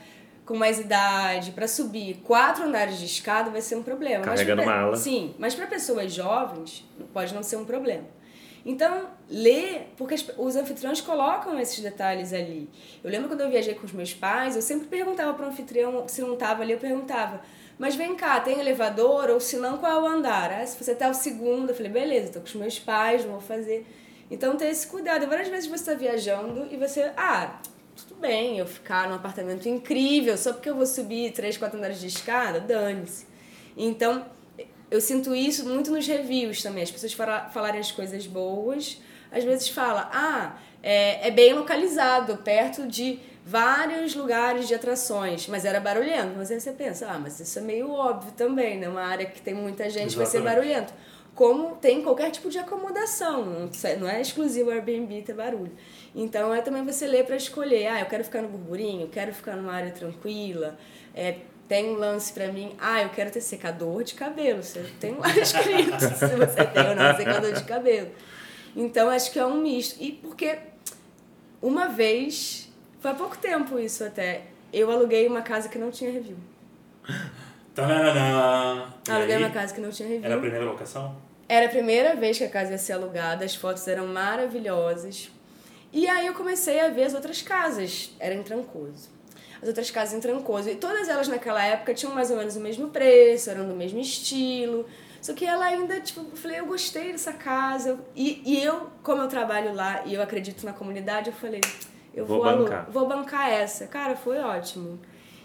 [0.49, 4.25] com mais idade para subir quatro andares de escada vai ser um problema.
[4.25, 4.95] Mas Carregando pra- mala.
[4.97, 6.83] Sim, mas para pessoas jovens
[7.13, 8.05] pode não ser um problema.
[8.65, 12.67] Então, ler, porque os anfitriões colocam esses detalhes ali.
[13.03, 16.07] Eu lembro quando eu viajei com os meus pais, eu sempre perguntava para o anfitrião,
[16.07, 17.41] se não estava ali, eu perguntava,
[17.77, 19.29] mas vem cá, tem elevador?
[19.29, 20.51] Ou se não, qual é o andar?
[20.51, 23.33] Ah, se você tá o segundo, eu falei, beleza, tô com os meus pais, não
[23.33, 23.85] vou fazer.
[24.31, 25.27] Então, ter esse cuidado.
[25.27, 27.59] Várias vezes você está viajando e você, ah,
[28.07, 31.99] tudo bem eu ficar num apartamento incrível só porque eu vou subir três, quatro andares
[31.99, 33.25] de escada, dane-se.
[33.77, 34.25] Então,
[34.91, 36.83] eu sinto isso muito nos reviews também.
[36.83, 38.99] As pessoas fala- falarem as coisas boas,
[39.31, 45.65] às vezes fala, ah, é, é bem localizado, perto de vários lugares de atrações, mas
[45.65, 46.33] era barulhento.
[46.37, 48.87] Mas aí você pensa, ah, mas isso é meio óbvio também, né?
[48.89, 50.45] Uma área que tem muita gente vai ser Exatamente.
[50.67, 50.93] barulhento.
[51.35, 55.71] Como tem qualquer tipo de acomodação, não é- exclusivo Airbnb ter barulho.
[56.15, 59.33] Então é também você ler para escolher, ah, eu quero ficar no burburinho, eu quero
[59.33, 60.77] ficar numa área tranquila,
[61.13, 65.15] é, tem um lance para mim, ah, eu quero ter secador de cabelo, você tem
[65.15, 68.09] lá escrito se você tem ou não secador de cabelo.
[68.75, 70.01] Então acho que é um misto.
[70.01, 70.57] E porque
[71.61, 74.43] uma vez, foi há pouco tempo isso até,
[74.73, 76.37] eu aluguei uma casa que não tinha review.
[77.75, 78.93] Tananã.
[79.07, 80.25] E Aluguei aí, uma casa que não tinha review.
[80.25, 81.15] Era a primeira locação?
[81.47, 85.31] Era a primeira vez que a casa ia ser alugada, as fotos eram maravilhosas.
[85.91, 89.09] E aí eu comecei a ver as outras casas, era em Trancoso.
[89.61, 90.69] As outras casas em Trancoso.
[90.69, 93.99] E todas elas naquela época tinham mais ou menos o mesmo preço, eram do mesmo
[93.99, 94.85] estilo.
[95.21, 97.99] Só que ela ainda, tipo, eu falei, eu gostei dessa casa.
[98.15, 101.59] E, e eu, como eu trabalho lá e eu acredito na comunidade, eu falei,
[102.13, 102.87] eu Vou vou, bancar.
[102.89, 103.85] vou bancar essa.
[103.87, 104.99] Cara, foi ótimo.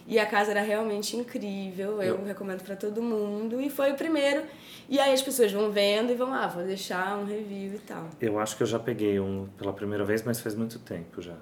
[0.07, 3.61] E a casa era realmente incrível, eu, Eu- recomendo pra todo mundo.
[3.61, 4.43] E foi o primeiro.
[4.89, 8.09] E aí as pessoas vão vendo e vão, ah, vou deixar um review e tal.
[8.21, 11.37] Eu acho que eu já peguei um pela primeira vez, mas faz muito tempo já.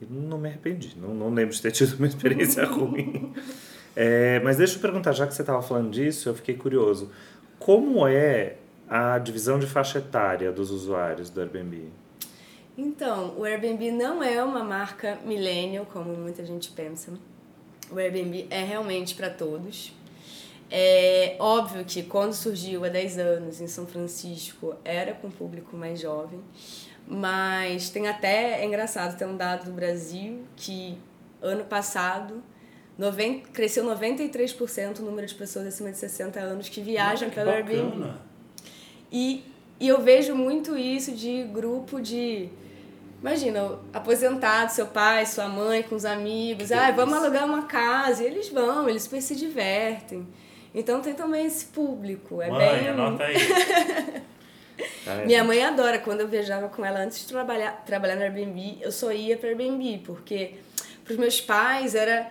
[0.00, 0.96] E não me arrependi.
[0.96, 3.34] Não, não lembro de ter tido uma experiência ruim.
[3.94, 7.10] É, mas deixa eu perguntar, já que você estava falando disso, eu fiquei curioso.
[7.58, 8.56] Como é
[8.88, 11.88] a divisão de faixa etária dos usuários do Airbnb?
[12.76, 17.12] Então, o Airbnb não é uma marca millennial, como muita gente pensa.
[17.90, 19.92] O Airbnb é realmente para todos.
[20.70, 25.74] É óbvio que quando surgiu há 10 anos em São Francisco era com um público
[25.76, 26.40] mais jovem,
[27.06, 30.98] mas tem até, é engraçado, tem um dado do Brasil que
[31.40, 32.42] ano passado
[32.98, 37.34] 90, cresceu 93% o número de pessoas acima de 60 anos que viajam Ah, que
[37.36, 37.70] pelo bacana.
[37.70, 38.12] Airbnb.
[39.10, 39.44] E,
[39.80, 42.50] e eu vejo muito isso de grupo de.
[43.20, 46.70] Imagina, aposentado, seu pai, sua mãe, com os amigos.
[46.70, 48.22] Ah, vamos alugar uma casa.
[48.22, 50.26] E eles vão, eles super se divertem.
[50.74, 52.40] Então tem também esse público.
[52.40, 52.88] É Mãe, bem.
[52.88, 53.36] anota aí.
[55.04, 58.78] É, Minha mãe adora quando eu viajava com ela antes de trabalhar, trabalhar no Airbnb,
[58.80, 60.54] eu só ia para Airbnb, porque
[61.02, 62.30] para os meus pais era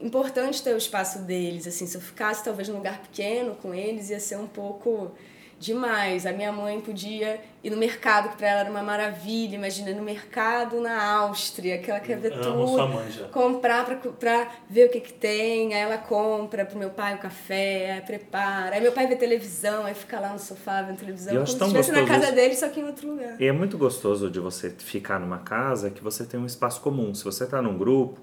[0.00, 4.08] importante ter o espaço deles, assim, se eu ficasse talvez num lugar pequeno com eles
[4.08, 5.10] ia ser um pouco
[5.58, 6.24] demais.
[6.26, 10.02] A minha mãe podia ir no mercado, que para ela era uma maravilha, imagina no
[10.02, 13.24] mercado na Áustria, que ela quer ver Amo tudo sua mãe já.
[13.28, 17.18] comprar pra, pra ver o que que tem, aí ela compra pro meu pai o
[17.18, 21.32] café, aí prepara, aí meu pai vê televisão, aí fica lá no sofá vendo televisão,
[21.32, 23.40] E como acho se tão estivesse na casa dele, só que em outro lugar.
[23.40, 27.12] E é muito gostoso de você ficar numa casa que você tem um espaço comum.
[27.14, 28.20] Se você está num grupo,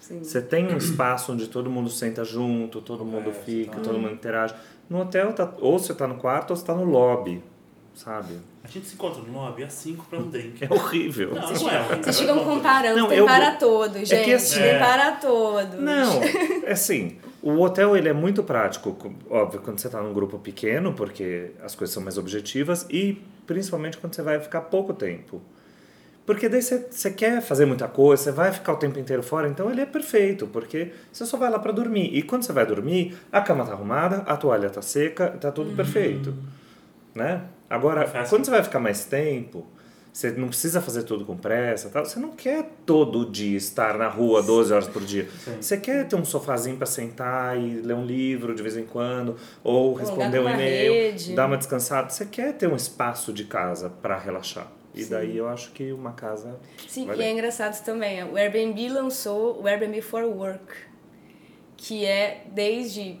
[0.00, 0.24] Sim.
[0.24, 3.98] você tem um espaço onde todo mundo senta junto, todo mundo É, fica, tá- todo
[4.00, 4.52] mundo interage.
[4.88, 7.42] No hotel, tá, ou você tá no quarto ou você tá no lobby,
[7.94, 8.38] sabe?
[8.64, 10.62] A gente se encontra no lobby às 5 pra um drink.
[10.64, 11.34] É horrível.
[11.34, 12.44] Não, Vocês, não é horrível, vocês é ficam bom.
[12.44, 14.78] comparando, Não, tem eu- para todos, é gente, que assim- tem É.
[14.78, 15.80] para todos.
[15.80, 16.20] Não,
[16.64, 18.96] é assim, o hotel ele é muito prático,
[19.30, 23.96] óbvio, quando você está num grupo pequeno, porque as coisas são mais objetivas, e principalmente
[23.98, 25.40] quando você vai ficar pouco tempo.
[26.32, 29.70] Porque daí você, quer fazer muita coisa, você vai ficar o tempo inteiro fora, então
[29.70, 32.10] ele é perfeito, porque você só vai lá para dormir.
[32.14, 35.76] E quando você vai dormir, a cama tá arrumada, a toalha tá seca, tá tudo
[35.76, 36.34] perfeito.
[37.14, 37.42] Né?
[37.68, 39.66] Agora, Confesso quando você vai ficar mais tempo,
[40.10, 44.08] você não precisa fazer tudo com pressa, tal, você não quer todo dia estar na
[44.08, 45.28] rua 12 horas por dia.
[45.44, 45.56] Sim.
[45.60, 49.36] Você quer ter um sofazinho para sentar e ler um livro de vez em quando,
[49.62, 51.34] ou responder um e-mail, rede.
[51.34, 52.08] dar uma descansada.
[52.08, 54.66] Você quer ter um espaço de casa para relaxar.
[54.94, 55.10] E Sim.
[55.10, 56.58] daí eu acho que uma casa.
[56.86, 57.32] Sim, e é bem.
[57.32, 60.74] engraçado também, o Airbnb lançou o Airbnb for Work,
[61.76, 63.18] que é desde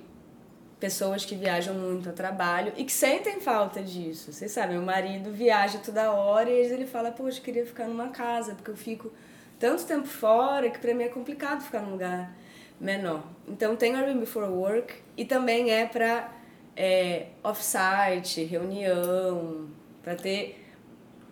[0.78, 4.32] pessoas que viajam muito a trabalho e que sentem falta disso.
[4.32, 8.08] Vocês sabem, meu marido viaja toda hora e ele fala, poxa, eu queria ficar numa
[8.08, 9.12] casa, porque eu fico
[9.58, 12.36] tanto tempo fora que pra mim é complicado ficar num lugar
[12.80, 13.22] menor.
[13.46, 16.32] Então tem o Airbnb for Work e também é para
[16.76, 19.68] é, off-site, reunião,
[20.02, 20.61] para ter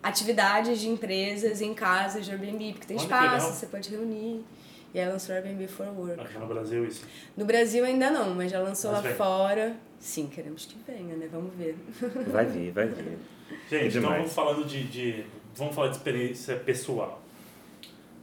[0.03, 4.45] atividades de empresas em casas de Airbnb, porque tem Olha espaço, você pode reunir.
[4.93, 6.21] E aí lançou o Airbnb for Work.
[6.21, 7.05] Aqui no Brasil isso.
[7.37, 9.17] No Brasil ainda não, mas já lançou Mas lá vem.
[9.17, 9.77] fora.
[10.01, 11.29] Sim, queremos que venha, né?
[11.31, 11.77] Vamos ver.
[12.29, 13.19] Vai vir, vai vir.
[13.69, 14.17] Gente, então demais.
[14.19, 15.25] vamos falando de, de.
[15.55, 17.23] Vamos falar de experiência pessoal.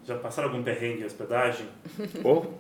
[0.05, 1.67] Já passaram algum perrengue em hospedagem?
[2.23, 2.53] Ou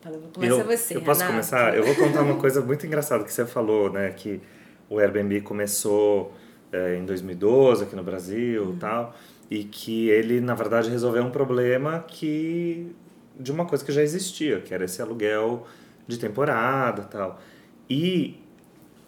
[0.00, 1.32] Fala, Começa eu, você, eu posso Renato.
[1.32, 1.76] começar?
[1.76, 4.10] Eu vou contar uma coisa muito engraçada que você falou, né?
[4.10, 4.40] Que
[4.88, 6.34] o Airbnb começou
[6.72, 9.14] eh, em 2012 aqui no Brasil e tal.
[9.50, 12.90] E que ele, na verdade, resolveu um problema que
[13.38, 15.66] de uma coisa que já existia, que era esse aluguel
[16.06, 17.40] de temporada tal.
[17.88, 18.40] E,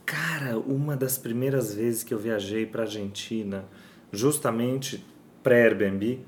[0.05, 3.65] cara, uma das primeiras vezes que eu viajei para Argentina,
[4.13, 5.05] justamente
[5.43, 6.21] pré-Airbnb,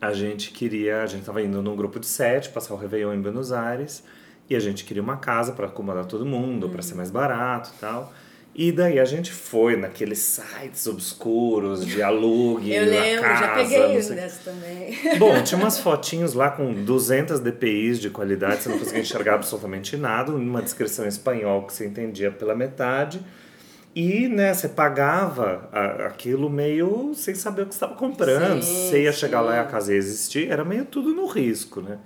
[0.00, 3.20] a gente queria, a gente estava indo num grupo de sete, passar o Réveillon em
[3.20, 4.04] Buenos Aires,
[4.50, 8.12] e a gente queria uma casa para acomodar todo mundo, para ser mais barato tal.
[8.54, 13.80] E daí a gente foi naqueles sites obscuros de alugue Eu lembro, casa, já peguei
[13.80, 14.98] um dessa também.
[15.18, 19.96] Bom, tinha umas fotinhos lá com 200 dPIs de qualidade, você não conseguia enxergar absolutamente
[19.96, 23.22] nada, uma descrição em espanhol que você entendia pela metade.
[23.94, 25.68] E, né, você pagava
[26.06, 28.62] aquilo meio sem saber o que você estava comprando.
[28.62, 31.80] Sim, você ia chegar lá e a casa ia existir, era meio tudo no risco,
[31.80, 31.98] né?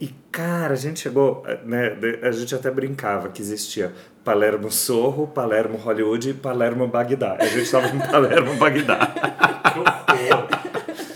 [0.00, 3.92] E, cara, a gente chegou, né, de- a gente até brincava que existia
[4.24, 7.36] Palermo Sorro, Palermo Hollywood e Palermo Bagdá.
[7.40, 8.98] A gente estava em Palermo Bagdá.
[9.70, 10.48] Que horror!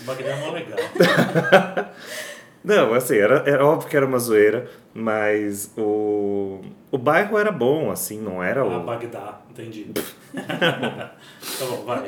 [0.05, 0.79] Bagdá é mó legal.
[2.63, 7.91] Não, assim, era, era óbvio que era uma zoeira, mas o, o bairro era bom,
[7.91, 8.83] assim, não era Ah, o...
[8.83, 9.91] Bagdá, entendi.
[10.33, 11.11] tá
[11.69, 12.05] bom, vai.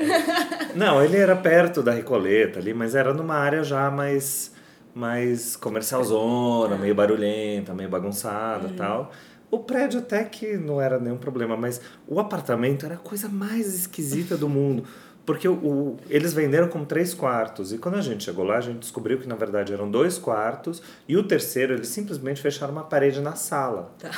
[0.74, 4.52] Não, ele era perto da Recoleta ali, mas era numa área já mais,
[4.96, 9.12] mais comercialzona, meio barulhenta, meio bagunçada e tal.
[9.50, 13.74] O prédio até que não era nenhum problema, mas o apartamento era a coisa mais
[13.74, 14.84] esquisita do mundo.
[15.26, 17.72] Porque o, o- eles venderam como três quartos.
[17.74, 20.82] E quando a gente chegou lá, a gente descobriu que na verdade eram dois quartos.
[21.08, 23.94] E o terceiro, eles simplesmente fecharam uma parede na sala.
[24.00, 24.12] Tá.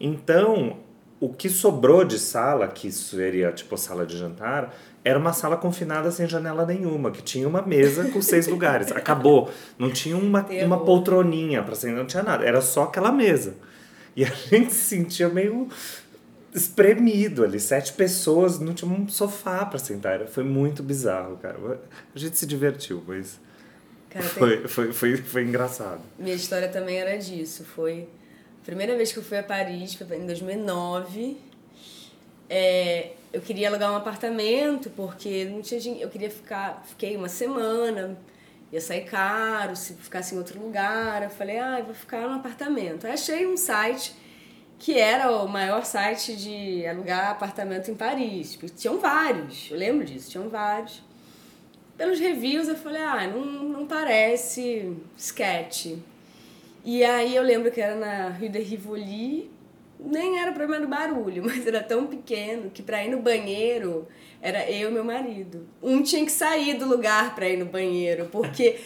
[0.00, 0.78] Então,
[1.20, 6.10] o que sobrou de sala, que seria tipo sala de jantar, era uma sala confinada
[6.10, 8.92] sem janela nenhuma, que tinha uma mesa com seis lugares.
[8.92, 9.50] Acabou.
[9.78, 10.66] Não tinha uma, Terror.
[10.66, 12.44] uma poltroninha para sentar, não tinha nada.
[12.44, 13.54] Era só aquela mesa.
[14.16, 15.68] E a gente se sentia meio
[16.54, 17.60] espremido ali.
[17.60, 20.26] Sete pessoas, não tinha um sofá para sentar.
[20.26, 21.78] Foi muito bizarro, cara.
[22.14, 23.38] A gente se divertiu, mas
[24.08, 26.00] Cara, tem- foi, foi, foi, foi engraçado.
[26.18, 27.64] Minha história também era disso.
[27.64, 28.08] Foi
[28.62, 31.36] a primeira vez que eu fui a Paris, foi em 2009.
[32.48, 36.04] É, eu queria alugar um apartamento porque não tinha dinheiro.
[36.06, 38.16] Eu queria ficar, fiquei uma semana,
[38.72, 41.22] ia sair caro se ficasse em outro lugar.
[41.22, 43.06] Eu falei, ah, eu vou ficar no apartamento.
[43.06, 44.14] Aí achei um site
[44.78, 48.58] que era o maior site de alugar apartamento em Paris.
[48.76, 51.02] Tinham vários, eu lembro disso, tinham vários.
[51.96, 55.96] Pelos reviews eu falei, ah, não, não parece sketch.
[56.84, 59.50] E aí eu lembro que era na Rue de Rivoli,
[59.98, 64.06] nem era problema do barulho, mas era tão pequeno que pra ir no banheiro
[64.40, 65.66] era eu e meu marido.
[65.82, 68.78] Um tinha que sair do lugar pra ir no banheiro, porque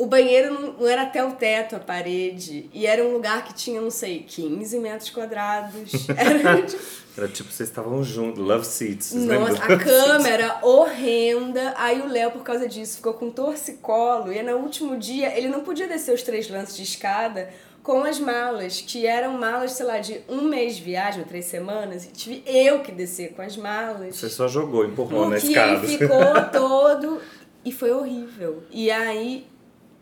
[0.00, 3.52] o banheiro não, não era até o teto, a parede, e era um lugar que
[3.52, 6.08] tinha, não sei, 15 metros quadrados.
[6.16, 6.82] Era tipo,
[7.18, 9.12] Era tipo, vocês estavam juntos, love seats.
[9.12, 9.84] nossa, a love seats?
[9.84, 11.74] cama era horrenda.
[11.76, 14.32] Aí o Léo, por causa disso, ficou com torcicolo.
[14.32, 17.50] E no último dia, ele não podia descer os três lances de escada
[17.82, 21.46] com as malas, que eram malas, sei lá, de um mês de viagem, ou três
[21.46, 22.04] semanas.
[22.04, 24.16] E tive eu que descer com as malas.
[24.16, 25.84] Você só jogou, empurrou na escada.
[25.84, 26.18] ele ficou
[26.52, 27.20] todo.
[27.64, 28.62] E foi horrível.
[28.70, 29.46] E aí,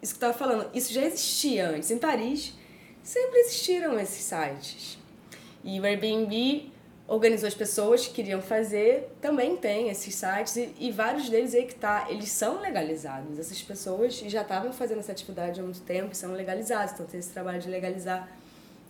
[0.03, 1.91] isso que eu tava falando, isso já existia antes.
[1.91, 2.55] Em Paris,
[3.03, 4.99] sempre existiram esses sites.
[5.65, 6.73] E o Airbnb
[7.09, 11.65] organizou as pessoas que queriam fazer, também tem esses sites, e, e vários deles aí
[11.65, 13.39] que tá, eles são legalizados.
[13.39, 16.93] Essas pessoas já estavam fazendo essa atividade há muito tempo e são legalizados.
[16.93, 18.29] Então tem esse trabalho de legalizar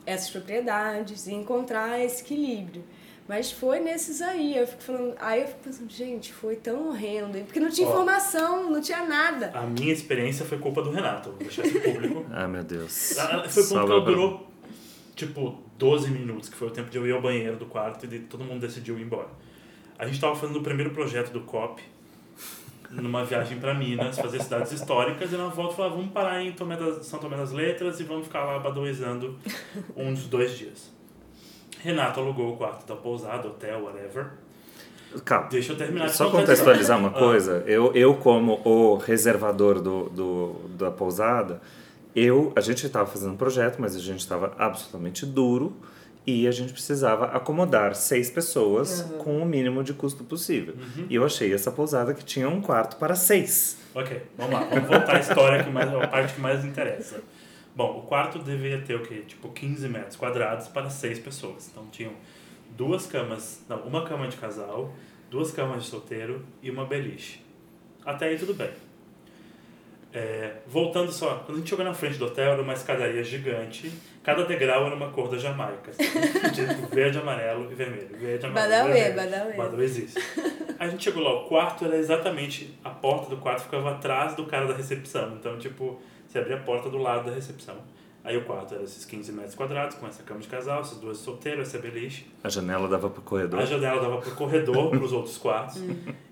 [0.05, 2.83] essas propriedades e encontrar esse equilíbrio.
[3.29, 7.39] Mas foi nesses aí, eu fico falando, aí eu fico pensando, gente, foi tão horrendo,
[7.45, 7.91] porque não tinha Ó.
[7.91, 9.51] informação, não tinha nada.
[9.55, 12.25] A minha experiência foi culpa do Renato, vou deixar isso público.
[12.33, 13.19] Ah, meu Deus.
[13.19, 14.48] Ela- Foi Só ponto que ela durou,
[15.19, 18.09] tipo, 12 minutos, que foi o tempo de eu ir ao banheiro do quarto e
[18.09, 19.29] de todo mundo decidiu ir embora.
[19.99, 21.83] A gente tava fazendo o primeiro projeto do COP,
[22.89, 26.77] numa viagem para Minas, fazer cidades históricas, e na volta falava, vamos parar em Tomé
[26.77, 29.37] das, São Tomé das Letras e vamos ficar lá badoizando
[29.97, 30.93] uns dois dias.
[31.81, 34.27] Renato alugou o quarto da pousada, hotel, whatever.
[35.25, 35.49] Calma.
[35.49, 40.53] Deixa eu terminar de Só contextualizar uma coisa, eu, eu como o reservador do, do,
[40.77, 41.61] da pousada,
[42.15, 45.77] eu, a gente estava fazendo um projeto, mas a gente estava absolutamente duro
[46.27, 50.75] e a gente precisava acomodar seis pessoas com o mínimo de custo possível.
[51.09, 53.79] E eu achei essa pousada que tinha um quarto para seis.
[53.95, 54.61] Ok, vamos lá.
[54.67, 57.23] Vamos voltar à história, que mais, a parte que mais interessa.
[57.75, 59.23] Bom, o quarto deveria ter o quê?
[59.27, 61.69] Tipo 15 metros quadrados para seis pessoas.
[61.71, 62.13] Então tinham
[62.77, 64.93] duas camas, não, uma cama de casal,
[65.31, 67.41] duas camas de solteiro e uma beliche.
[68.05, 68.71] Até aí tudo bem.
[70.13, 73.93] É, voltando só, quando a gente chegou na frente do hotel, era uma escadaria gigante.
[74.23, 75.91] Cada degrau era uma cor da Jamaica.
[75.91, 76.05] Assim,
[76.53, 78.17] tipo, verde, amarelo e vermelho.
[78.17, 79.31] Verde, amarelo Badauê, vermelho.
[79.31, 79.53] badauê.
[79.55, 80.19] Badauê existe.
[80.79, 82.79] A gente chegou lá, o quarto era exatamente.
[82.83, 85.35] A porta do quarto ficava atrás do cara da recepção.
[85.39, 87.77] Então, tipo, você abria a porta do lado da recepção.
[88.29, 91.17] Aí o quarto era esses 15 metros quadrados, com essa cama de casal, essas duas
[91.17, 92.27] solteiras, essa beliche.
[92.45, 93.59] A janela dava pro corredor.
[93.59, 95.83] A janela dava pro corredor, pros outros quartos.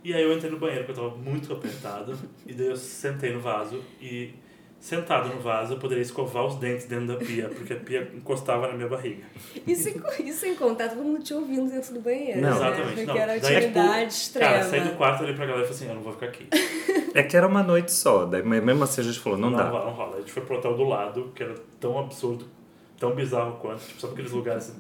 [0.05, 2.15] E aí eu entrei no banheiro, porque eu tava muito apertado.
[2.47, 4.35] E daí eu sentei no vaso e,
[4.79, 8.69] sentado no vaso, eu poderia escovar os dentes dentro da pia, porque a pia encostava
[8.69, 9.25] na minha barriga.
[9.67, 12.43] E sem, e sem contar, todo mundo te ouvindo dentro do banheiro.
[12.43, 12.51] Não.
[12.51, 12.57] né?
[12.57, 12.95] Exatamente.
[12.95, 13.17] Porque Não.
[13.17, 14.51] era Daí, tipo, atividade extrema.
[14.51, 16.47] Cara, saí do quarto, olhei pra galera e falei assim, eu não vou ficar aqui.
[17.17, 19.71] É que era uma noite só, daí, mesmo assim a gente falou, não, não dá.
[19.71, 20.17] rola, não rola.
[20.17, 22.45] A gente foi pro hotel do lado, que era tão absurdo,
[22.99, 24.77] tão bizarro quanto, tipo, sabe aqueles lugares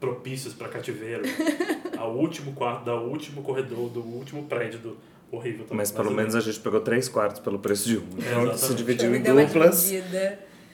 [0.00, 1.22] propícios pra cativeiro?
[1.96, 4.96] Ao último quarto, do último corredor, do último prédio do
[5.30, 5.76] horrível também.
[5.76, 8.02] Mas pelo menos a gente pegou três quartos pelo preço de um.
[8.18, 8.58] Então Exatamente.
[8.58, 9.92] se dividiu em duplas.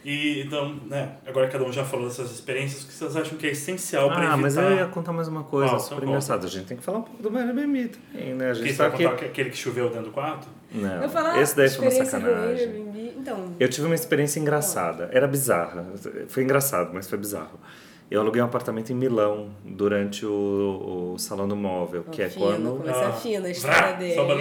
[0.04, 3.36] E então, né, agora que cada um já falou dessas experiências, o que vocês acham
[3.36, 4.36] que é essencial pra Ah, evitar...
[4.38, 5.80] mas eu ia contar mais uma coisa Qual?
[5.80, 6.46] super Então engraçada.
[6.46, 8.50] A gente tem que falar um pouco do Airbnb também, né?
[8.50, 10.46] A Que gente você vai tá que- aquele que choveu dentro do quarto?
[10.72, 13.12] Não, Eu falar esse daí foi uma ruim, sacanagem.
[13.18, 15.08] Então, Eu tive uma experiência engraçada.
[15.12, 15.84] Era bizarra.
[16.28, 17.58] Foi engraçado, mas foi bizarro.
[18.10, 22.46] Eu aluguei um apartamento em Milão durante o, o Salão do Móvel, que é fino,
[22.46, 22.78] quando...
[22.78, 24.14] começa Ah, fina a história dele.
[24.14, 24.40] Só agora.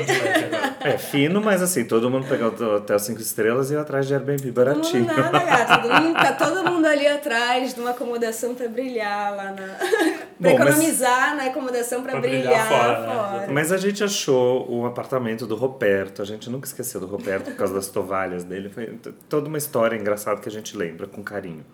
[0.82, 4.14] É fino, mas assim, todo mundo pegou o hotel 5 estrelas e ia atrás de
[4.14, 5.06] Airbnb baratinho.
[5.06, 5.78] nada, gata.
[5.80, 9.56] Todo mundo, tá todo mundo ali atrás de uma acomodação pra brilhar lá na.
[10.40, 13.06] pra Bom, mas- economizar na acomodação pra, Pra brilhar brilhar, fora, né?
[13.06, 13.20] fora.
[13.28, 13.54] Exatamente.
[13.54, 16.22] Mas a gente achou o apartamento do Roberto.
[16.22, 18.70] A gente nunca esqueceu do Roberto por causa das toalhas dele.
[18.70, 18.98] Foi
[19.28, 21.66] toda uma história engraçada que a gente lembra com carinho.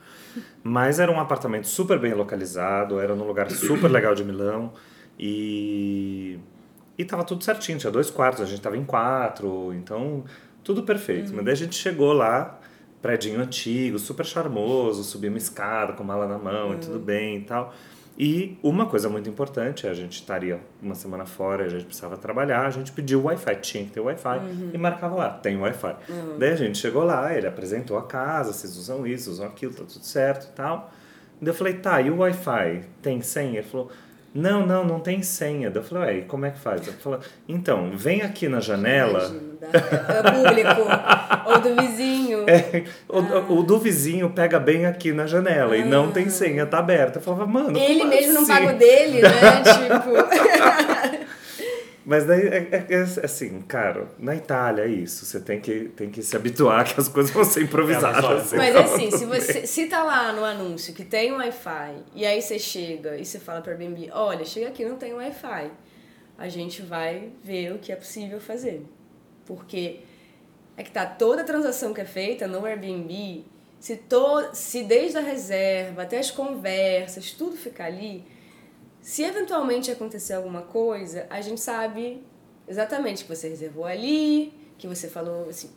[0.64, 4.74] Mas era um apartamento super bem localizado, era num lugar super legal de Milão
[5.20, 6.40] e
[6.98, 10.24] e tava tudo certinho, tinha dois quartos, a gente tava em quatro, então
[10.64, 11.34] tudo perfeito.
[11.34, 12.60] Mas daí a gente chegou lá,
[13.02, 17.42] prédio antigo, super charmoso, subia uma escada com mala na mão e tudo bem e
[17.42, 17.74] tal.
[18.18, 22.68] E uma coisa muito importante, a gente estaria uma semana fora, a gente precisava trabalhar,
[22.68, 24.40] a gente pediu Wi-Fi, tinha que ter Wi-Fi
[24.72, 25.96] e marcava lá, tem Wi-Fi.
[26.38, 29.84] Daí a gente chegou lá, ele apresentou a casa, vocês usam isso, usam aquilo, tá
[29.84, 30.92] tudo certo e tal.
[31.42, 33.60] Daí eu falei, tá, e o Wi-Fi tem senha?
[33.60, 33.92] Ele falou,
[34.34, 35.70] não, não, não tem senha.
[35.72, 36.88] Daí eu falei, ué, e como é que faz?
[36.88, 39.20] Ele falou, então, vem aqui na janela.
[39.20, 40.90] Imagino, é público.
[41.48, 42.46] ou do vizinho.
[42.50, 46.80] É, o, o do vizinho pega bem aqui na janela e não tem senha, tá
[46.80, 47.20] aberta.
[47.20, 47.78] Eu falava, mano.
[47.78, 48.52] Ele como mesmo não assim?
[48.54, 49.30] paga o dele, né?
[49.64, 51.24] tipo.
[52.06, 55.26] Mas daí, é, é- é assim, cara, na Itália é isso.
[55.26, 58.52] Você tem que, tem que se habituar que as coisas vão ser improvisadas.
[58.52, 62.42] É, Mas assim, se você se tá lá no anúncio que tem Wi-Fi e aí
[62.42, 65.72] você chega e você fala para Airbnb, olha, chega aqui não tem Wi-Fi,
[66.38, 68.86] a gente vai ver o que é possível fazer,
[69.46, 70.02] porque
[70.76, 73.46] é que tá toda a transação que é feita no Airbnb,
[73.80, 78.24] se to, se desde a reserva até as conversas tudo ficar ali,
[79.02, 82.24] se eventualmente acontecer alguma coisa, a gente sabe
[82.68, 85.70] exatamente que você reservou ali, que você falou assim,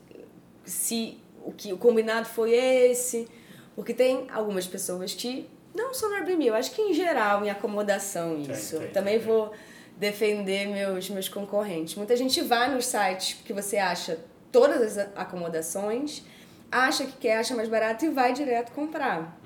[0.65, 3.29] se o que o combinado foi esse,
[3.75, 7.51] porque tem algumas pessoas que não só no Airbnb, eu acho que em geral em
[7.51, 8.79] acomodação Tem, isso.
[8.79, 9.27] tem, Também tem.
[9.27, 9.53] vou
[9.97, 11.95] defender meus meus concorrentes.
[11.97, 14.19] Muita gente vai nos sites que você acha
[14.53, 16.23] todas as acomodações,
[16.71, 19.39] acha que quer, acha mais barato e vai direto comprar.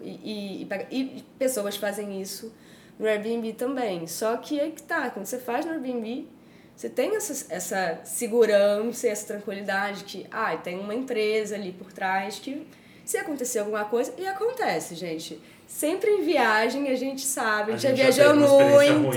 [0.00, 2.52] E, e, e pega- e pessoas fazem isso
[2.98, 4.06] no Airbnb também.
[4.06, 6.28] Só que aí que tá, quando você faz no Airbnb,
[6.76, 11.92] você tem essa, essa segurança e essa tranquilidade que, ah, tem uma empresa ali por
[11.92, 12.66] trás que
[13.04, 15.40] se acontecer alguma coisa, e acontece, gente.
[15.66, 18.52] Sempre em viagem a gente sabe, a gente já viajou muito.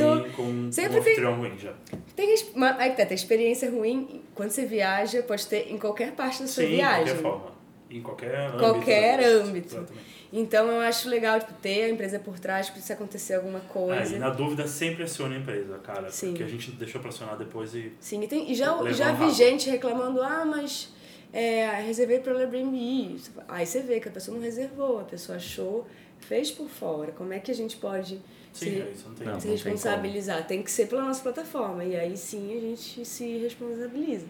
[0.02, 1.74] ruim com Sempre um tem- ruim já.
[2.16, 6.42] Tem, uma, aí tá, tem experiência ruim quando você viaja, pode ter em qualquer parte
[6.42, 7.04] da sua Sim, de viagem.
[7.06, 7.58] qualquer forma.
[7.90, 8.58] Em qualquer âmbito.
[8.60, 9.48] Qualquer Exatamente.
[9.50, 9.76] âmbito.
[9.76, 10.18] Exatamente.
[10.34, 13.70] Então eu acho legal tipo, ter a empresa por trás, pra se acontecer alguma Ah,
[13.72, 14.16] coisa.
[14.16, 16.10] e na dúvida, sempre acione a empresa, cara.
[16.12, 16.30] Sim.
[16.30, 17.94] Porque a gente deixou pra acionar depois e.
[18.00, 20.90] Sim, e, tem, e já, já vi gente reclamando, ah, mas
[21.32, 23.16] é, reservei pelo Airbnb.
[23.48, 25.88] Aí você vê que a pessoa não reservou, a pessoa achou,
[26.22, 27.12] fez por fora.
[27.12, 28.22] Como é que a gente pode
[28.54, 29.28] Sim, se, não tem.
[29.28, 29.40] Não.
[29.40, 30.48] se tem responsabilizar?
[30.48, 31.84] Tem que ser pela nossa plataforma.
[31.84, 34.26] E aí sim a gente se responsabiliza.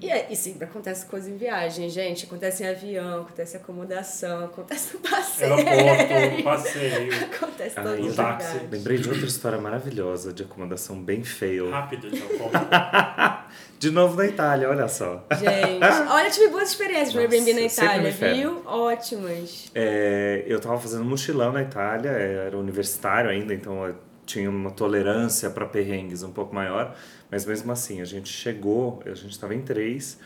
[0.00, 2.26] E, e sempre acontece coisa em viagem, gente.
[2.26, 5.54] Acontece em avião, acontece em acomodação, acontece no passeio.
[5.54, 7.24] Aeroporto, passeio.
[7.24, 8.58] acontece Ah, todos e os táxi.
[8.70, 11.70] Lembrei de outra história maravilhosa de acomodação bem fail.
[11.70, 12.50] Rápido, então.
[13.78, 15.24] De novo na Itália, olha só.
[15.32, 18.62] Gente, olha, tive boas experiências no Nossa, Airbnb na Itália, viu?
[18.66, 19.70] Ótimas.
[19.74, 23.94] É, eu tava fazendo mochilão na Itália, é, era universitário ainda, então eu
[24.24, 26.96] tinha uma tolerância para perrengues um pouco maior,
[27.30, 30.18] mas mesmo assim, a gente chegou, a gente estava em três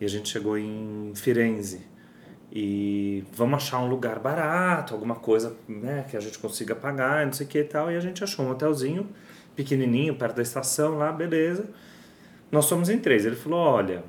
[0.00, 1.86] e a gente chegou em Firenze.
[2.50, 7.32] E vamos achar um lugar barato, alguma coisa né, que a gente consiga pagar, não
[7.32, 7.90] sei o que e tal.
[7.92, 9.08] E a gente achou um hotelzinho
[9.54, 11.68] pequenininho, perto da estação lá, beleza.
[12.50, 13.24] Nós somos em três.
[13.24, 14.04] Ele falou: olha,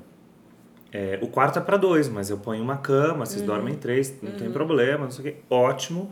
[0.92, 4.14] é, o quarto é para dois, mas eu ponho uma cama, vocês dormem em três,
[4.22, 5.40] não tem problema, não sei o quê.
[5.48, 6.10] Ótimo.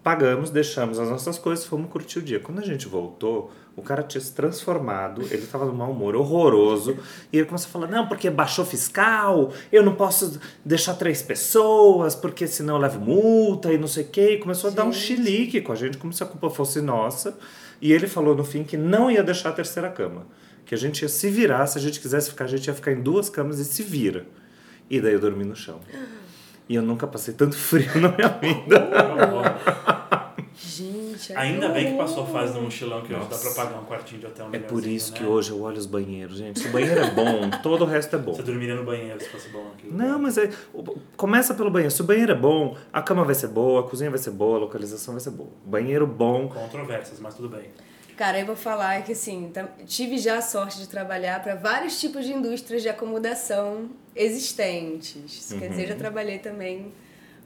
[0.00, 2.38] Pagamos, deixamos as nossas coisas, fomos curtir o dia.
[2.38, 6.96] Quando a gente voltou, o cara tinha se transformado, ele tava num mau humor horroroso,
[7.32, 12.14] e ele começou a falar: não, porque baixou fiscal, eu não posso deixar três pessoas,
[12.14, 14.34] porque senão eu levo multa e não sei o quê.
[14.34, 15.02] E começou a dar um Gente.
[15.02, 17.36] chilique com a gente, como se a culpa fosse nossa.
[17.80, 20.26] E ele falou no fim que não ia deixar a terceira cama.
[20.68, 22.92] Que a gente ia se virar, se a gente quisesse ficar, a gente ia ficar
[22.92, 24.26] em duas camas e se vira.
[24.90, 25.80] E daí eu dormi no chão.
[26.68, 28.86] E eu nunca passei tanto frio na minha vida.
[30.54, 33.84] Gente, Ainda bem que passou a fase do mochilão, que hoje dá pra pagar um
[33.86, 35.28] quartinho de hotel É por isso que né?
[35.28, 36.60] hoje eu olho os banheiros, gente.
[36.60, 38.34] Se o banheiro é bom, todo o resto é bom.
[38.34, 39.88] Você dormiria no banheiro se fosse bom aqui.
[39.90, 40.50] Não, mas é,
[41.16, 41.94] começa pelo banheiro.
[41.94, 44.58] Se o banheiro é bom, a cama vai ser boa, a cozinha vai ser boa,
[44.58, 45.48] a localização vai ser boa.
[45.64, 46.48] Banheiro bom.
[46.48, 47.70] Controvérsias, mas tudo bem.
[48.18, 49.52] Cara, eu vou falar que assim,
[49.86, 55.14] tive já a sorte de trabalhar para vários tipos de indústrias de acomodação existentes.
[55.24, 56.92] Isso quer dizer, já trabalhei também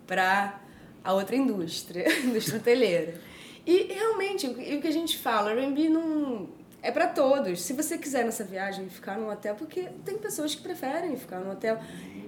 [0.06, 0.58] para
[1.04, 3.20] a outra indústria, indústria hoteleira.
[3.66, 6.48] E realmente, o que a gente fala, Airbnb não
[6.80, 7.60] é para todos.
[7.60, 11.50] Se você quiser nessa viagem ficar num hotel, porque tem pessoas que preferem ficar num
[11.50, 11.78] hotel,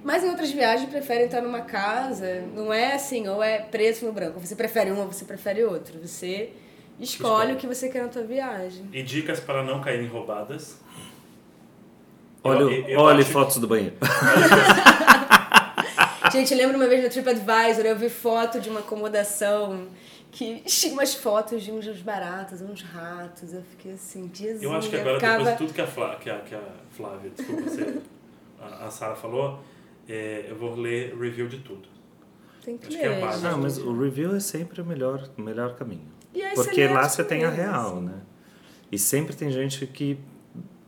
[0.03, 2.43] mas em outras viagens preferem estar numa casa.
[2.55, 4.39] Não é assim, ou é preto no branco.
[4.39, 5.99] Você prefere um ou você prefere outro.
[6.07, 6.53] Você
[7.01, 7.53] escolhe Escolhe.
[7.53, 8.89] o que você quer na tua viagem.
[8.93, 10.79] E dicas para não cair em roubadas.
[12.43, 13.97] Olha, Eu- eu olhe fotos do banheiro.
[16.33, 19.87] Gente, lembra uma vez no TripAdvisor, eu vi foto de uma acomodação
[20.33, 23.53] que tinha umas fotos de uns baratos, uns ratos.
[23.55, 25.39] Eu fiquei assim, dias Eu acho que agora, ficava...
[25.39, 28.01] depois de tudo que a, Flá, que a, que a Flávia, desculpa, você,
[28.61, 29.61] a, a Sara falou,
[30.09, 31.89] é, eu vou ler review de tudo.
[32.65, 33.03] Tem que Acho ler.
[33.03, 33.45] que é a base.
[33.45, 36.09] Não, mas o review é sempre o melhor, o melhor caminho.
[36.35, 38.21] E aí Porque lá você tem a real, né?
[38.91, 40.19] E sempre tem gente que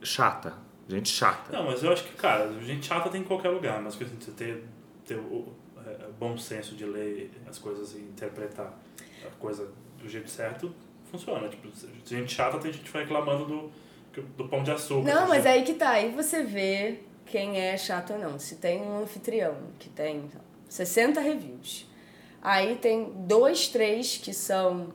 [0.02, 0.54] chata.
[0.88, 1.52] Gente chata.
[1.52, 4.30] Não, mas eu acho que, cara, gente chata tem em qualquer lugar, mas assim, você
[4.32, 4.64] ter,
[5.04, 5.52] ter o
[5.84, 8.72] é, bom senso de ler as coisas e interpretar
[9.26, 9.68] a coisa
[9.98, 10.72] do jeito certo,
[11.10, 11.48] funciona.
[11.48, 11.68] Tipo,
[12.04, 13.72] gente chata tem gente que vai reclamando do,
[14.36, 15.12] do pão de açúcar.
[15.12, 15.90] Não, mas gente- aí que tá.
[15.90, 18.38] Aí você vê quem é chato ou não.
[18.38, 21.86] Se tem um anfitrião que tem então, 60 reviews,
[22.40, 24.88] aí tem dois, três que são,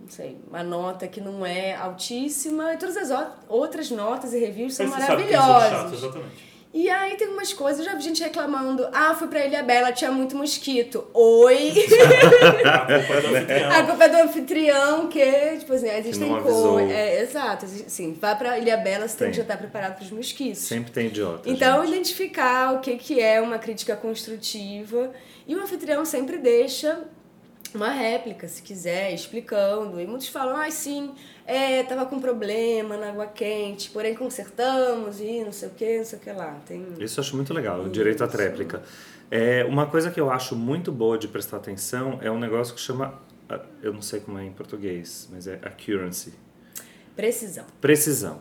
[0.00, 3.10] não sei, uma nota que não é altíssima, e todas as
[3.48, 5.92] outras notas e reviews são maravilhosas.
[5.92, 6.48] exatamente.
[6.72, 9.90] E aí tem umas coisas, eu já vi gente reclamando, ah, fui pra Ilha Bela,
[9.90, 11.02] tinha muito mosquito.
[11.14, 11.72] Oi!
[12.68, 13.70] A culpa é do anfitrião.
[13.72, 16.90] A culpa é do anfitrião, que, tipo assim, existem coisas.
[16.90, 17.64] É, exato.
[17.64, 19.30] Assim, vai pra Ilha Bela, você tem, Tem.
[19.30, 20.58] que já estar preparado pros mosquitos.
[20.60, 21.48] Sempre tem idiota.
[21.48, 21.94] Então, gente.
[21.94, 25.10] identificar o que, que é uma crítica construtiva.
[25.46, 27.00] E o anfitrião sempre deixa
[27.76, 30.00] uma réplica, se quiser, explicando.
[30.00, 31.14] E muitos falam, ah, sim,
[31.46, 36.04] é, tava com problema na água quente, porém consertamos e não sei o que, não
[36.04, 36.58] sei o que lá.
[36.66, 36.86] Tem...
[36.98, 38.36] Isso eu acho muito legal, o direito à Isso.
[38.36, 38.82] tréplica.
[39.30, 42.80] É, uma coisa que eu acho muito boa de prestar atenção é um negócio que
[42.80, 46.32] chama, ah, eu não sei como é em português, mas é accuracy,
[47.14, 47.64] Precisão.
[47.80, 48.40] precisão,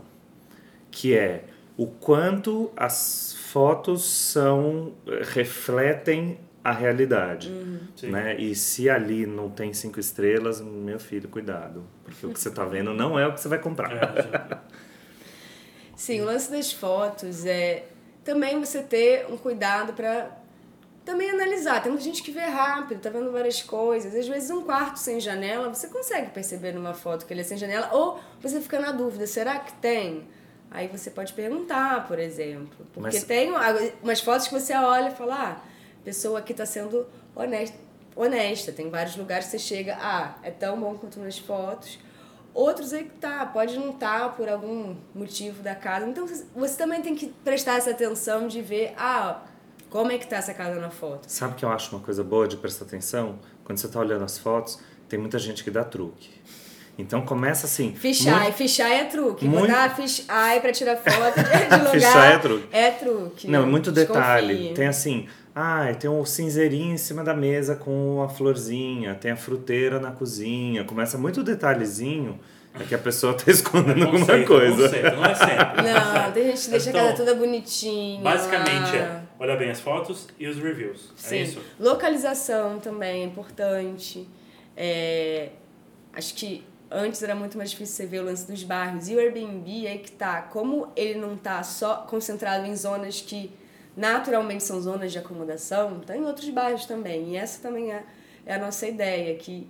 [0.91, 1.43] que é
[1.75, 4.93] o quanto as fotos são
[5.33, 7.47] refletem a realidade,
[7.95, 8.11] Sim.
[8.11, 8.35] né?
[8.37, 12.65] E se ali não tem cinco estrelas, meu filho, cuidado, porque o que você está
[12.65, 13.93] vendo não é o que você vai comprar.
[13.93, 14.57] É,
[15.95, 17.85] Sim, o lance das fotos é
[18.23, 20.29] também você ter um cuidado para
[21.05, 21.81] também analisar.
[21.81, 24.13] Tem muita gente que vê rápido, tá vendo várias coisas.
[24.13, 27.57] Às vezes um quarto sem janela, você consegue perceber numa foto que ele é sem
[27.57, 30.27] janela, ou você fica na dúvida, será que tem?
[30.69, 32.85] Aí você pode perguntar, por exemplo.
[32.93, 33.51] Porque Mas- tem
[34.03, 35.76] umas fotos que você olha e fala, ah,
[36.07, 37.05] pessoa aqui tá sendo
[37.35, 37.75] honesta.
[38.15, 38.71] honesta.
[38.71, 41.99] Tem vários lugares que você chega, ah, é tão bom quanto nas fotos.
[42.53, 46.07] Outros aí que tá, pode não estar por algum motivo da casa.
[46.07, 49.41] Então você- também tem que prestar essa atenção de ver, ah,
[49.89, 51.25] como é que tá essa casa na foto.
[51.29, 53.37] Sabe que eu acho uma coisa boa de prestar atenção?
[53.65, 54.79] Quando você está olhando as fotos,
[55.09, 56.29] tem muita gente que dá truque.
[56.97, 57.93] Então começa assim.
[57.93, 59.45] Fichar, muito- e fichar é truque.
[59.45, 61.43] muito- fichar pra tirar foto de
[61.93, 62.33] lugar.
[62.33, 62.67] É truque.
[62.71, 63.47] É truque.
[63.47, 64.47] Não, é muito detalhe.
[64.47, 64.73] Desconfie.
[64.73, 65.27] Tem assim,
[65.59, 70.11] ah, tem um cinzeirinho em cima da mesa com a florzinha, tem a fruteira na
[70.11, 70.83] cozinha.
[70.83, 72.39] Começa muito detalhezinho,
[72.79, 74.83] é que a pessoa tá escondendo alguma Conceito, coisa.
[74.83, 75.81] conceito, não é sempre.
[75.81, 78.21] Não, tem gente que deixa Então, a casa toda bonitinha.
[78.21, 81.11] Basicamente é, olha bem as fotos e os reviews.
[81.15, 81.35] Sim.
[81.37, 81.61] É isso?
[81.79, 84.27] Localização também é importante.
[84.75, 85.49] É,
[86.13, 89.09] acho que antes era muito mais difícil você ver o lance dos bairros.
[89.09, 93.51] E o Airbnb aí que tá, como ele não tá só concentrado em zonas que
[93.97, 97.31] naturalmente são zonas de acomodação, tá em outros bairros também.
[97.31, 98.03] E essa também é,
[98.45, 99.67] é a nossa ideia, que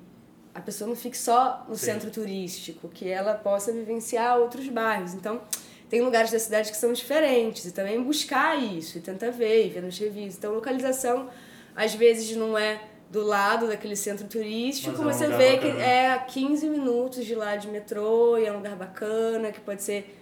[0.54, 1.86] a pessoa não fique só no Sim.
[1.86, 5.14] centro turístico, que ela possa vivenciar outros bairros.
[5.14, 5.42] Então,
[5.90, 9.70] tem lugares da cidade que são diferentes e também buscar isso e tentar ver e
[9.70, 10.36] ver nos reviews.
[10.38, 11.30] Então, localização
[11.74, 15.76] às vezes não é do lado daquele centro turístico, Mas é um você vê bacana.
[15.76, 19.62] que é a 15 minutos de lá de metrô e é um lugar bacana, que
[19.62, 20.14] pode ser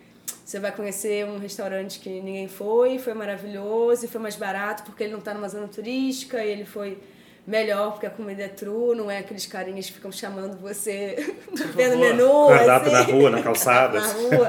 [0.46, 5.04] você vai conhecer um restaurante que ninguém foi, foi maravilhoso e foi mais barato porque
[5.04, 7.00] ele não está numa zona turística e ele foi
[7.48, 11.36] melhor porque a comida é true, não é aqueles carinhas que ficam chamando você
[11.76, 12.48] vendo menu.
[12.48, 13.12] Cardápio assim.
[13.12, 13.98] na rua, na calçada.
[14.00, 14.48] na rua.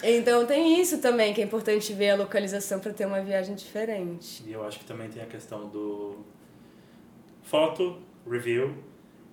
[0.00, 4.44] Então tem isso também, que é importante ver a localização para ter uma viagem diferente.
[4.46, 6.18] E eu acho que também tem a questão do
[7.42, 7.98] foto,
[8.30, 8.76] review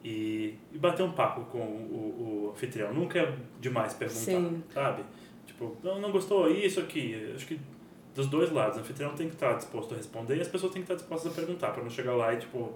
[0.04, 2.92] e, e bater um papo com o, o anfitrião.
[2.92, 4.64] Nunca é demais perguntar, Sim.
[4.74, 5.04] sabe?
[5.62, 7.32] Tipo, não, não gostou isso aqui.
[7.36, 7.60] Acho que
[8.16, 10.82] dos dois lados, o anfitrião tem que estar disposto a responder e as pessoas têm
[10.82, 12.74] que estar dispostas a perguntar, para não chegar lá e tipo,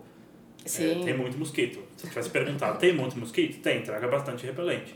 [0.63, 1.79] é, tem muito mosquito.
[1.97, 3.59] Se tivesse perguntado, tem muito mosquito?
[3.61, 4.95] Tem, traga bastante repelente.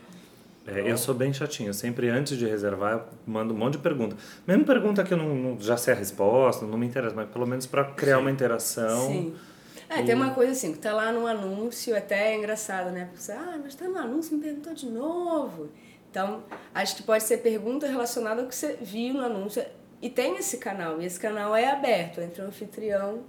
[0.68, 1.70] É, eu sou bem chatinho.
[1.70, 4.16] Eu sempre, antes de reservar, eu mando um monte de pergunta.
[4.46, 7.48] Mesmo pergunta que eu não, não- já sei a resposta, não me interessa, mas pelo
[7.48, 8.22] menos para criar Sim.
[8.22, 9.08] uma interação.
[9.08, 9.36] Sim.
[9.90, 13.10] É, tem uma coisa assim, que tá lá no anúncio, até é engraçado, né?
[13.16, 15.70] Você, ah, mas tá no anúncio, me perguntou de novo.
[16.10, 16.44] Então,
[16.74, 19.64] acho que pode ser pergunta relacionada ao que você viu no anúncio.
[20.02, 23.24] E tem esse canal, e esse canal é aberto entre o anfitrião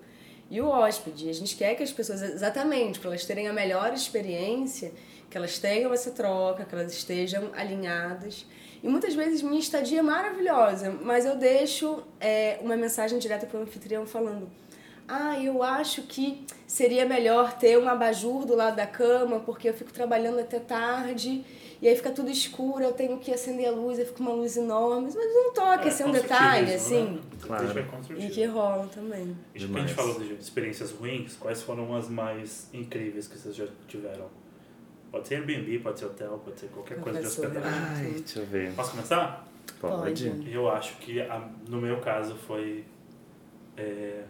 [0.50, 1.28] e o hóspede.
[1.28, 4.92] A gente quer que as pessoas, exatamente, para elas terem a melhor experiência,
[5.28, 8.46] que elas tenham essa troca, que elas estejam alinhadas.
[8.82, 13.60] E muitas vezes minha estadia é maravilhosa, mas eu deixo é, uma mensagem direta para
[13.60, 14.48] o anfitrião falando:
[15.06, 19.74] ah, eu acho que seria melhor ter um abajur do lado da cama, porque eu
[19.74, 21.44] fico trabalhando até tarde
[21.82, 24.56] e aí fica tudo escuro, eu tenho que acender a luz, aí fica uma luz
[24.56, 25.06] enorme.
[25.06, 27.04] Mas não toca, É, esse é um detalhe, assim.
[27.12, 27.20] Né?
[27.40, 27.66] Claro.
[27.72, 29.36] Deixa E que rola também.
[29.54, 33.38] E já que a gente falou de experiências ruins, quais foram as mais incríveis que
[33.38, 34.26] vocês já tiveram?
[35.10, 37.70] Pode ser Airbnb, pode ser hotel, pode ser qualquer coisa de hospedagem.
[37.72, 38.72] Ai, deixa eu ver.
[38.74, 39.48] Posso começar?
[39.80, 40.30] Pode.
[40.30, 40.52] Pode.
[40.52, 42.84] Eu acho que a- no meu caso foi
[43.76, 44.22] é,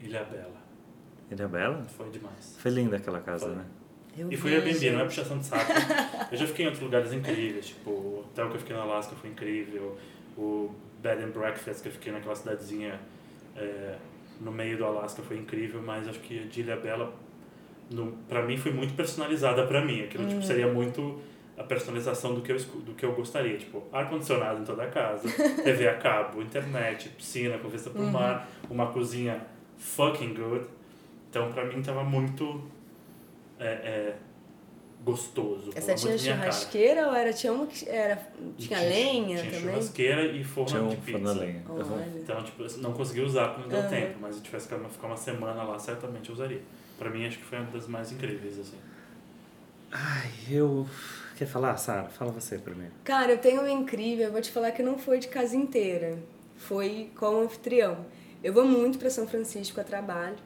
[0.00, 0.64] Ilha Bela.
[1.30, 1.84] Ilha Bela?
[1.96, 2.56] Foi demais.
[2.58, 3.54] Foi linda aquela casa, Foi.
[3.56, 3.64] né?
[4.16, 5.72] Eu E fui vi, Airbnb, não é puxação de saco.
[6.30, 9.14] eu já fiquei em outros lugares incríveis, tipo, o hotel que eu fiquei na Alaska
[9.16, 9.96] foi incrível,
[10.36, 13.00] o Bed and Breakfast que eu fiquei naquela cidadezinha
[13.56, 13.96] é,
[14.40, 17.14] no meio do Alasca foi incrível, mas acho que a de Ilha Bela,
[17.90, 20.02] no, pra mim, foi muito personalizada pra mim.
[20.02, 21.20] Aquilo tipo, seria muito
[21.56, 23.56] a personalização do que eu, do que eu gostaria.
[23.56, 25.28] Tipo, ar-condicionado em toda a casa,
[25.62, 29.46] TV a cabo, internet, piscina com vista pro mar, uma cozinha
[29.78, 30.66] fucking good.
[31.30, 32.62] Então, pra mim, tava muito
[33.58, 34.16] é, é,
[35.04, 35.70] gostoso.
[35.74, 36.50] Essa tinha minha cara.
[36.52, 38.26] churrasqueira ou era, tinha uma que era,
[38.58, 39.60] E tinha lenha tinha também?
[39.74, 41.12] churrasqueira e forno Tinha um de pizza.
[41.18, 41.62] forno lenha.
[41.68, 42.18] Uhum.
[42.18, 43.88] Então, tipo, eu não consegui usar porque não deu Aham.
[43.88, 46.62] tempo, mas se eu tivesse que ficar uma semana lá, certamente eu usaria.
[46.98, 48.76] Pra mim, acho que foi uma das mais incríveis, assim.
[49.90, 50.86] Ai, eu.
[51.36, 52.08] Quer falar, Sara?
[52.08, 52.92] Fala você primeiro.
[53.02, 56.16] Cara, eu tenho uma incrível, eu vou te falar que não foi de casa inteira.
[56.56, 58.06] Foi com o anfitrião.
[58.42, 60.36] Eu vou muito para São Francisco a trabalho.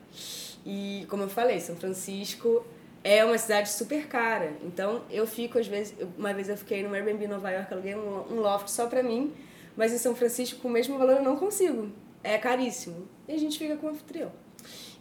[0.65, 2.65] E, como eu falei, São Francisco
[3.05, 4.53] é uma cidade super cara.
[4.63, 5.95] Então, eu fico, às vezes...
[6.17, 9.03] Uma vez eu fiquei no Airbnb em Nova York, aluguei um, um loft só pra
[9.03, 9.33] mim.
[9.77, 11.91] Mas em São Francisco, com o mesmo valor, eu não consigo.
[12.23, 13.09] É caríssimo.
[13.27, 14.33] E a gente fica com o anfitrião.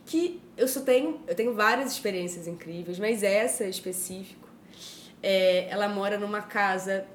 [0.05, 1.19] Que eu só tenho...
[1.27, 4.47] Eu tenho várias experiências incríveis, mas essa em específico
[5.21, 7.05] é, ela mora numa casa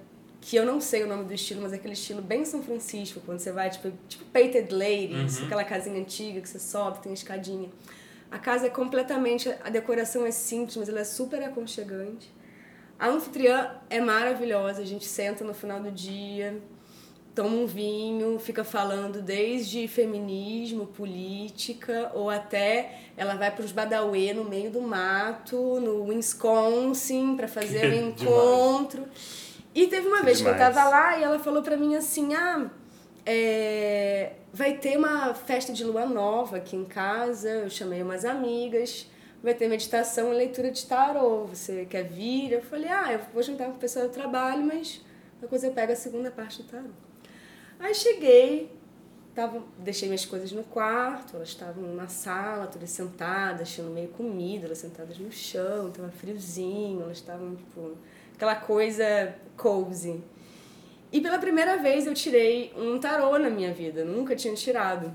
[0.40, 3.20] que eu não sei o nome do estilo, mas é aquele estilo bem São Francisco,
[3.24, 5.46] quando você vai, tipo, tipo Painted Ladies, Uhum.
[5.46, 7.70] aquela casinha antiga que você sobe, tem escadinha.
[8.32, 12.32] A casa é completamente, a decoração é simples, mas ela é super aconchegante.
[12.98, 16.58] A anfitriã é maravilhosa, a gente senta no final do dia,
[17.34, 24.32] toma um vinho, fica falando desde feminismo, política, ou até ela vai para os Badauê
[24.32, 28.22] no meio do mato, no Wisconsin, para fazer Que um demais.
[28.22, 29.04] encontro.
[29.74, 30.74] E teve uma vez que eu demais.
[30.74, 32.70] tava lá e ela falou para mim assim: ah,
[33.26, 37.48] é, vai ter uma festa de lua nova aqui em casa.
[37.48, 39.08] Eu chamei umas amigas.
[39.42, 41.46] Vai ter meditação e leitura de tarô.
[41.46, 42.52] Você quer vir?
[42.52, 45.00] Eu falei: ah, eu vou juntar com o pessoal do trabalho, mas
[45.48, 46.90] coisa eu pego a segunda parte do tarô.
[47.80, 48.70] Aí cheguei,
[49.34, 54.66] tava, deixei minhas coisas no quarto, elas estavam na sala, todas sentadas, tinham meio comida,
[54.66, 57.96] elas sentadas no chão, tava friozinho, elas estavam, tipo,
[58.36, 60.22] aquela coisa cozy.
[61.12, 65.12] E pela primeira vez eu tirei um tarô na minha vida, nunca tinha tirado.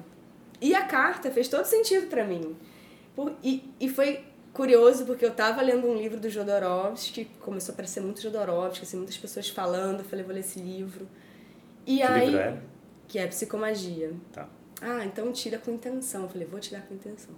[0.61, 2.55] E a carta fez todo sentido pra mim.
[3.15, 4.23] Por- e, e foi
[4.53, 8.97] curioso porque eu tava lendo um livro do Jodorowsky, começou a aparecer muito Jodorowsky, assim,
[8.97, 11.07] muitas pessoas falando, eu falei, vou ler esse livro.
[11.85, 12.57] E Que aí, livro é?
[13.07, 14.11] que é Psicomagia.
[14.31, 14.47] Tá.
[14.79, 16.23] Ah, então tira com intenção.
[16.23, 17.33] Eu falei, vou tirar com intenção.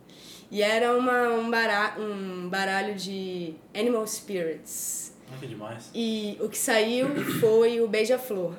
[0.51, 5.14] E era uma, um, bara, um baralho de Animal Spirits.
[5.39, 5.89] Que demais.
[5.93, 7.09] E o que saiu
[7.39, 8.55] foi o beija-flor.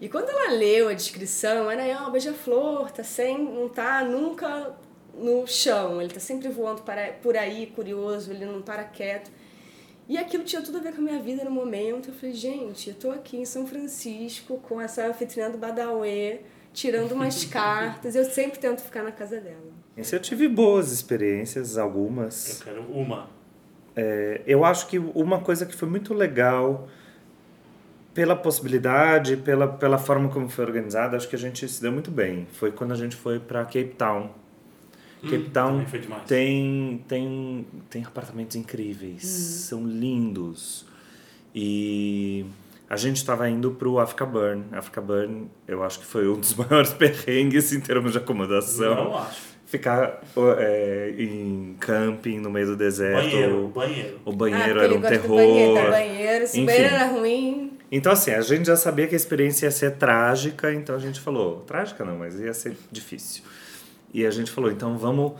[0.00, 4.74] E quando ela leu a descrição, era, ah, o beija-flor tá sem, não tá nunca
[5.16, 9.30] no chão, ele tá sempre voando para, por aí, curioso, ele não para quieto.
[10.08, 12.10] E aquilo tinha tudo a ver com a minha vida no momento.
[12.10, 16.40] Eu falei, gente, eu tô aqui em São Francisco com essa anfitriã do Badauê,
[16.74, 18.14] tirando umas cartas.
[18.14, 19.72] Eu sempre tento ficar na casa dela.
[19.96, 22.60] Esse eu tive boas experiências, Eu algumas.
[22.62, 23.30] quero uma.
[23.96, 26.88] É, eu acho que uma coisa que foi muito legal
[28.12, 32.10] pela possibilidade, pela, pela forma como foi organizada, acho que a gente se deu muito
[32.10, 32.46] bem.
[32.52, 34.30] Foi quando a gente foi para Cape Town.
[35.22, 36.22] Cape Hum, Town foi demais.
[36.24, 40.86] tem, tem, tem apartamentos incríveis, são lindos.
[41.54, 42.44] E
[42.90, 44.64] a gente estava indo pro Africa Burn.
[44.72, 48.94] Africa Burn, eu acho que foi um dos maiores perrengues em termos de acomodação.
[48.94, 49.53] Não acho.
[49.74, 50.20] Ficar
[50.58, 53.24] é, em camping no meio do deserto.
[53.24, 54.20] Banheiro, banheiro.
[54.24, 55.36] O banheiro ah, era um gosta terror.
[55.36, 56.46] banheiro, tá banheiro.
[56.46, 56.62] Se Enfim.
[56.62, 59.96] o banheiro era ruim, Então, assim, a gente já sabia que a experiência ia ser
[59.96, 63.42] trágica, então a gente falou, trágica não, mas ia ser difícil.
[64.12, 65.32] E a gente falou, então vamos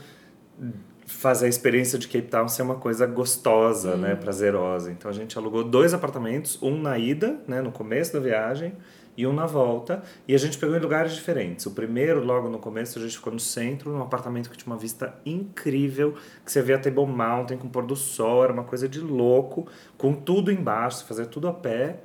[1.07, 4.91] fazer a experiência de Cape Town ser uma coisa gostosa, né, prazerosa.
[4.91, 8.72] Então a gente alugou dois apartamentos, um na ida, né, no começo da viagem,
[9.17, 11.67] e um na volta, e a gente pegou em lugares diferentes.
[11.67, 14.79] O primeiro, logo no começo, a gente ficou no centro, num apartamento que tinha uma
[14.79, 19.01] vista incrível, que você via Table Mountain com pôr do sol, era uma coisa de
[19.01, 22.01] louco, com tudo embaixo, fazia tudo a pé.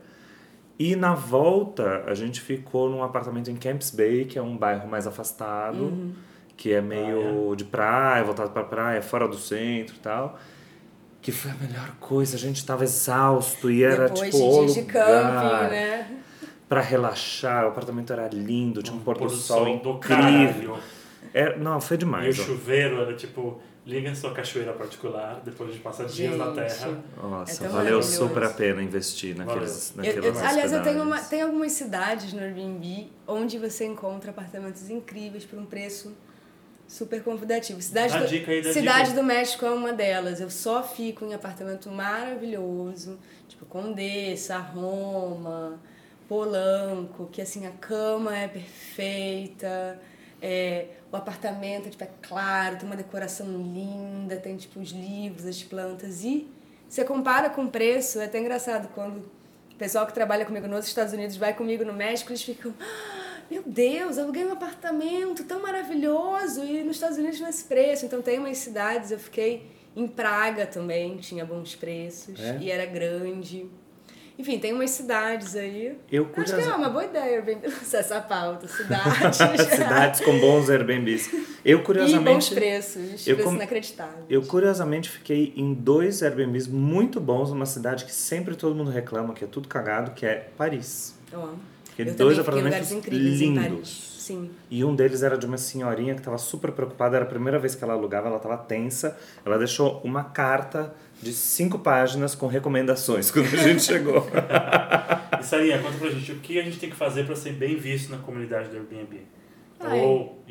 [0.77, 4.87] E na volta, a gente ficou num apartamento em Camps Bay, que é um bairro
[4.87, 6.13] mais afastado,
[6.55, 10.39] que é meio de praia, voltado pra praia, fora do centro e tal.
[11.21, 14.59] Que foi a melhor coisa, a gente tava exausto e era Depois tipo de o
[14.61, 16.18] dias de camping, né?
[16.69, 20.77] Pra relaxar, o apartamento era lindo, tinha um pôr do sol do incrível.
[21.33, 22.35] É, não, foi E o demais.
[22.35, 27.03] chuveiro era tipo, liga a sua cachoeira particular depois de passar dias na terra.
[27.21, 31.19] Nossa, É valeu super a pena investir naqueles, Eu- naquelas eu- aliás, eu tenho, uma,
[31.19, 36.15] tem algumas cidades no Airbnb onde você encontra apartamentos incríveis por um preço
[36.87, 37.79] super convidativo.
[37.81, 39.21] Cidade, Dá do, dica aí, Cidade dica.
[39.21, 40.39] do México é uma delas.
[40.39, 45.79] Eu só fico em apartamento maravilhoso, tipo Condessa, Roma,
[46.29, 49.99] Polanco, que assim a cama é perfeita,
[50.41, 55.63] é, o apartamento tipo, é claro, tem uma decoração linda, tem tipo os livros, as
[55.63, 56.47] plantas e
[56.87, 59.17] você compara com o preço, é até engraçado quando
[59.71, 63.41] o pessoal que trabalha comigo nos Estados Unidos vai comigo no México, eles ficam "Ah,
[63.49, 68.05] meu Deus, eu aluguei um apartamento tão maravilhoso e nos Estados Unidos nesse preço.
[68.05, 69.65] Então tem umas cidades, eu fiquei
[69.95, 72.57] em Praga também, tinha bons preços É?
[72.61, 73.67] e era grande.
[74.39, 75.97] Enfim, tem umas cidades aí.
[76.09, 78.65] Eu, Acho que é uma boa ideia lançar essa pauta.
[78.71, 79.37] Cidades.
[79.69, 81.29] Cidades com bons Airbnbs.
[81.65, 83.27] Eu, e bons curiosamente, preços.
[83.27, 84.25] eu preços inacreditáveis.
[84.29, 89.33] eu curiosamente fiquei em dois Airbnbs muito bons numa cidade que sempre todo mundo reclama
[89.33, 91.15] que é tudo cagado, que é Paris.
[91.33, 91.59] Eu amo.
[91.83, 94.09] Fiquei eu dois apartamentos lindos.
[94.19, 94.51] Sim.
[94.69, 97.75] E um deles era de uma senhorinha que estava super preocupada, era a primeira vez
[97.75, 99.17] que ela alugava, ela estava tensa.
[99.43, 104.25] Ela deixou uma carta de cinco páginas com recomendações quando a gente chegou.
[105.39, 107.77] E Sarinha, conta pra gente o que a gente tem que fazer pra ser bem
[107.77, 109.21] visto na comunidade do Airbnb.
[109.79, 110.01] Ai.
[110.01, 110.43] Ou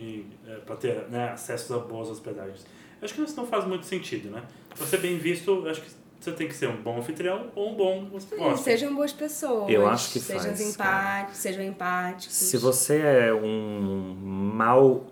[0.46, 2.64] é, pra ter né, acesso a boas hospedagens.
[2.98, 4.42] Eu acho que isso não faz muito sentido, né?
[4.74, 7.72] Pra ser bem visto, eu acho que você tem que ser um bom anfitrião ou
[7.72, 8.60] um bom hóspede.
[8.60, 9.70] sejam boas pessoas.
[9.70, 12.34] Eu acho que sejam faz, empáticos, sejam empáticos.
[12.34, 14.16] Se você é um
[14.54, 15.06] mau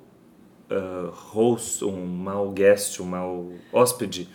[0.70, 4.28] uh, host, um mau guest, um mau hóspede,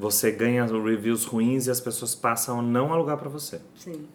[0.00, 3.60] você ganha reviews ruins e as pessoas passam a não alugar para você.
[3.76, 4.08] Sim.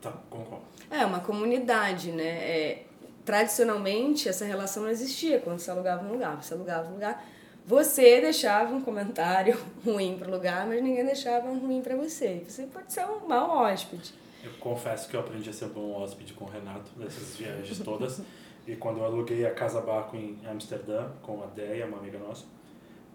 [0.00, 0.64] Tá, concordo.
[0.88, 2.28] É uma comunidade, né?
[2.28, 2.82] É,
[3.24, 6.40] tradicionalmente, essa relação não existia quando você alugava um lugar.
[6.40, 7.26] Você alugava um lugar,
[7.66, 12.44] você deixava um comentário ruim pro lugar, mas ninguém deixava um ruim para você.
[12.46, 14.14] Você pode ser um mau hóspede.
[14.44, 18.22] Eu confesso que eu aprendi a ser bom hóspede com o Renato nessas viagens todas.
[18.64, 22.44] e quando eu aluguei a Casa Barco em Amsterdã com a Deia, uma amiga nossa,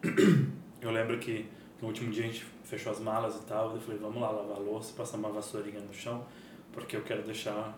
[0.82, 1.50] eu lembro que
[1.82, 3.74] no último dia a gente fechou as malas e tal.
[3.74, 6.26] Eu falei, vamos lá lavar a louça, passar uma vassourinha no chão,
[6.72, 7.78] porque eu quero deixar.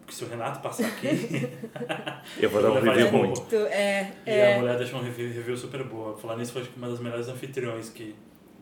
[0.00, 1.08] Porque se o Renato passar aqui.
[2.38, 3.32] Eu vou dar um review.
[3.48, 4.56] Tu- É, E é.
[4.56, 6.14] a mulher deixou um review, review super boa.
[6.16, 8.14] Falar nisso, foi uma das melhores anfitriões que,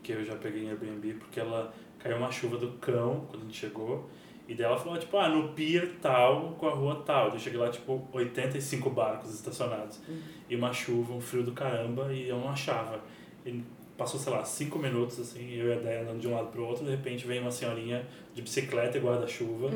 [0.05, 3.45] que eu já peguei em Airbnb, porque ela caiu uma chuva do cão quando a
[3.47, 4.09] gente chegou.
[4.47, 7.31] E daí ela falou, tipo, ah, no pier tal, com a rua tal.
[7.31, 10.01] Eu cheguei lá, tipo, 85 barcos estacionados.
[10.49, 13.01] E uma chuva, um frio do caramba, e eu não achava.
[13.45, 13.63] E
[13.97, 16.65] passou, sei lá, 5 minutos, assim, eu e a Déia andando de um lado pro
[16.65, 19.71] outro, de repente vem uma senhorinha de bicicleta e guarda-chuva,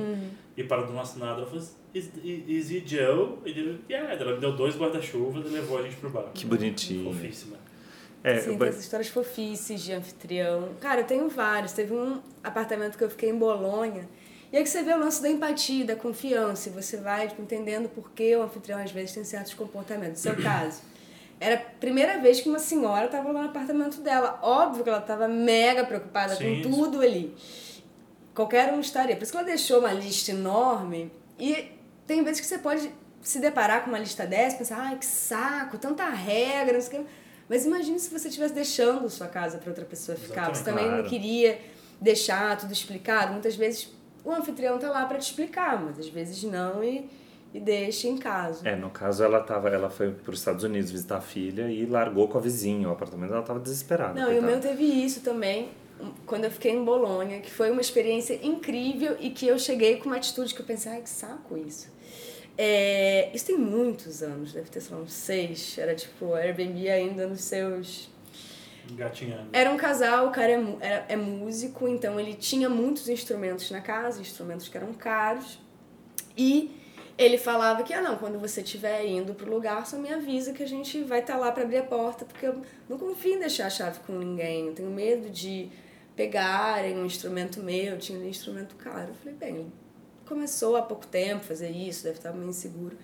[0.57, 1.62] e para do nosso lado, ela falou,
[1.95, 3.39] is, is it Joe?
[3.45, 6.31] E ele, yeah, ela me deu dois guarda-chuvas e levou a gente pro bar.
[6.35, 7.12] Que bonitinho.
[7.12, 7.57] Fofíssima.
[8.27, 10.71] É, Sim, tem essas histórias fofices de anfitrião.
[10.81, 11.73] Cara, eu tenho vários.
[11.73, 14.09] Teve um apartamento que eu fiquei em Bolonha.
[14.53, 16.69] E aí que você vê o lance da empatia, da confiança.
[16.69, 20.25] E você vai tipo, entendendo por que o anfitrião às vezes tem certos comportamentos.
[20.25, 20.83] No seu caso.
[21.39, 24.39] Era a primeira vez que uma senhora estava lá no apartamento dela.
[24.43, 27.34] Óbvio que ela estava mega preocupada Sim, com tudo ali.
[28.34, 29.16] Qualquer um estaria.
[29.16, 31.12] Por isso que ela deixou uma lista enorme.
[31.39, 31.72] E
[32.07, 35.78] tem vezes que você pode se deparar com uma lista dessa pensar, ai, que saco,
[35.78, 37.11] tanta regra, não sei o que.
[37.49, 40.47] Mas imagine se você estivesse deixando sua casa para outra pessoa ficar.
[40.47, 41.09] Você Exatamente, também não claro.
[41.09, 41.61] queria
[42.01, 43.32] deixar tudo explicado.
[43.32, 43.89] Muitas vezes
[44.24, 47.09] o anfitrião tá lá para te explicar, mas às vezes não e,
[47.57, 48.68] e deixa em casa.
[48.68, 51.86] É, no caso ela tava, ela foi para os Estados Unidos visitar a filha e
[51.86, 54.12] largou com a vizinha o apartamento, ela tava desesperada.
[54.12, 54.52] Não, e o coitada.
[54.52, 55.70] meu teve isso também,
[56.26, 60.07] quando eu fiquei em Bolonha, que foi uma experiência incrível e que eu cheguei com
[60.07, 61.90] uma atitude que eu pensei, ai, que saco isso.
[62.59, 65.78] É, isso tem muitos anos, deve ter, sei lá, uns seis.
[65.78, 68.11] Era tipo Airbnb ainda nos seus.
[68.90, 69.48] Engatinhando.
[69.52, 73.80] Era um casal, o cara é, era, é músico, então ele tinha muitos instrumentos na
[73.80, 75.59] casa, instrumentos que eram caros.
[76.36, 76.86] E
[77.19, 80.62] ele falava que, ah, não, quando você estiver indo pro lugar, só me avisa que
[80.62, 83.67] a gente vai estar lá para abrir a porta, porque eu não confio em deixar
[83.67, 84.67] a chave com ninguém.
[84.67, 85.71] Eu tenho medo de
[86.14, 89.09] pegarem um instrumento meu, tinha um instrumento caro.
[89.09, 89.73] Eu falei, bem,
[90.27, 92.97] começou há pouco tempo fazer isso, deve estar meio inseguro.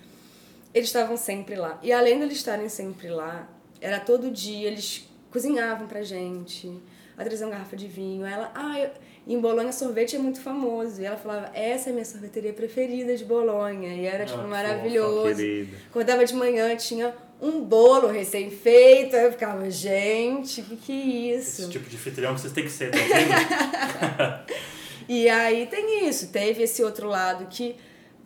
[0.74, 1.78] Eles estavam sempre lá.
[1.82, 3.48] E além de eles estarem sempre lá,
[3.80, 6.70] era todo dia, eles cozinhavam pra gente,
[7.16, 8.24] a traziam garrafa de vinho.
[8.26, 8.90] Ela, ah, eu-
[9.26, 11.00] em Bolonha sorvete é muito famoso.
[11.00, 13.94] E ela falava, essa é a minha sorveteria preferida de Bolonha.
[13.94, 15.36] E era, tipo, Ah, maravilhoso.
[15.36, 15.76] Querida.
[15.90, 19.14] Acordava de manhã, tinha um bolo recém-feito.
[19.16, 21.62] Eu ficava, gente, o que, que é isso?
[21.62, 24.52] Esse tipo de anfitrião que vocês têm que ser, tá vendo?
[25.08, 27.74] E aí tem isso, teve esse outro lado que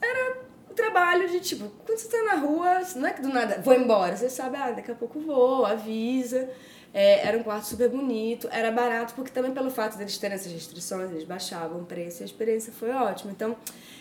[0.00, 0.36] era
[0.70, 3.74] o trabalho de tipo, quando você tá na rua, não é que do nada, vou
[3.74, 6.48] embora, você sabe, ah, daqui a pouco vou, avisa.
[6.98, 10.50] É, era um quarto super bonito, era barato, porque também pelo fato deles terem essas
[10.50, 13.30] restrições, eles baixavam o preço e a experiência foi ótima.
[13.32, 13.54] Então,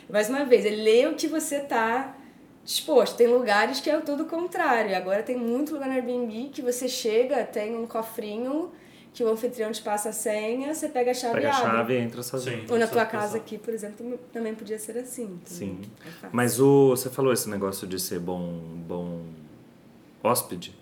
[0.09, 2.15] mais uma vez, ele lê o que você tá
[2.63, 3.17] disposto.
[3.17, 4.95] Tem lugares que é todo o contrário.
[4.95, 8.71] Agora tem muito lugar no Airbnb que você chega, tem um cofrinho
[9.13, 11.93] que o anfitrião te passa a senha, você pega a chave Pega e a chave
[11.95, 12.61] e entra sozinho.
[12.61, 12.71] Sim.
[12.71, 15.37] Ou na tua casa aqui, por exemplo, também podia ser assim.
[15.43, 15.81] Sim.
[16.23, 16.27] É.
[16.31, 19.19] Mas o, você falou esse negócio de ser bom, bom
[20.23, 20.73] hóspede,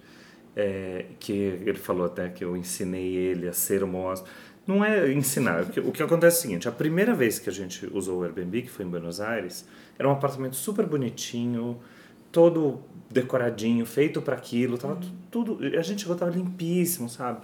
[0.55, 4.31] é, que ele falou até que eu ensinei ele a ser hóspede.
[4.65, 5.63] Não é ensinar.
[5.63, 8.19] O que, o que acontece é o seguinte: a primeira vez que a gente usou
[8.21, 9.65] o Airbnb, que foi em Buenos Aires,
[9.99, 11.79] era um apartamento super bonitinho,
[12.31, 12.79] todo
[13.09, 15.59] decoradinho, feito para aquilo, tava tu- tudo.
[15.77, 17.41] A gente chegou, tava limpíssimo, sabe?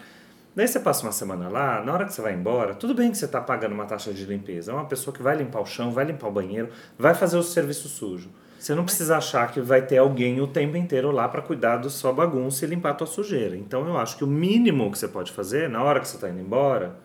[0.56, 3.18] Daí você passa uma semana lá, na hora que você vai embora, tudo bem que
[3.18, 4.72] você está pagando uma taxa de limpeza.
[4.72, 7.44] É uma pessoa que vai limpar o chão, vai limpar o banheiro, vai fazer o
[7.44, 8.30] serviço sujo.
[8.60, 11.90] Você não precisa achar que vai ter alguém o tempo inteiro lá para cuidar da
[11.90, 13.56] sua bagunça e limpar a tua sujeira.
[13.56, 16.30] Então eu acho que o mínimo que você pode fazer, na hora que você está
[16.30, 16.98] indo embora,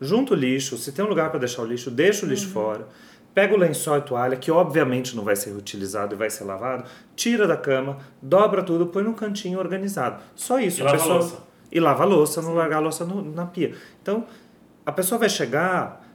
[0.00, 2.86] junta o lixo, se tem um lugar para deixar o lixo, deixa o lixo fora.
[3.34, 6.84] Pega o lençol e toalha, que obviamente não vai ser reutilizado e vai ser lavado,
[7.14, 10.22] tira da cama, dobra tudo, põe num cantinho organizado.
[10.34, 10.78] Só isso.
[10.78, 11.18] E a lava a pessoa...
[11.18, 11.36] louça.
[11.72, 13.74] E lava a louça, não largar a louça no- na pia.
[14.00, 14.24] Então,
[14.86, 16.05] a pessoa vai chegar,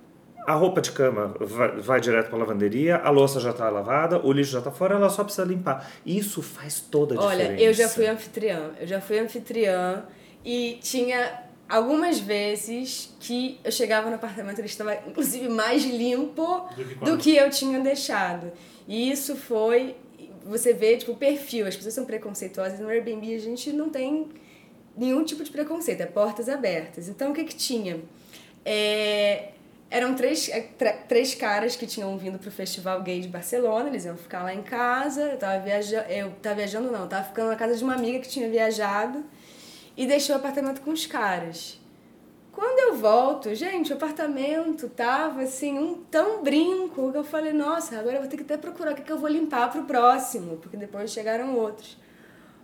[0.48, 4.20] a roupa de cama vai, vai direto para a lavanderia, a louça já está lavada,
[4.26, 5.90] o lixo já está fora, ela só precisa limpar.
[6.06, 7.64] Isso faz toda a Olha, diferença.
[7.64, 8.72] eu já fui anfitriã.
[8.80, 10.04] Eu já fui anfitriã
[10.44, 16.68] e tinha algumas vezes que eu chegava no apartamento e ele estava, inclusive, mais limpo
[17.04, 18.52] Do que eu tinha deixado.
[18.88, 19.96] E isso foi.
[20.44, 21.68] Você vê, tipo, o perfil.
[21.68, 22.80] As pessoas são preconceituosas.
[22.80, 24.28] No Airbnb a gente não tem
[24.98, 27.08] nenhum tipo de preconceito, é portas abertas.
[27.08, 28.00] Então o que que tinha?
[28.66, 29.50] É,
[29.92, 30.62] eram três, é,
[31.08, 34.64] três caras que tinham vindo pro Festival Gay de Barcelona, eles iam ficar lá em
[34.64, 37.94] casa, eu tava viajando, eu tava viajando não, eu tava ficando na casa de uma
[37.94, 39.22] amiga que tinha viajado
[39.98, 41.78] e deixei o apartamento com os caras.
[42.54, 48.00] Quando eu volto, gente, o apartamento tava assim, um tão brinco que eu falei, nossa,
[48.00, 50.56] agora eu vou ter que até procurar o que, que eu vou limpar pro próximo,
[50.58, 51.98] porque depois chegaram outros.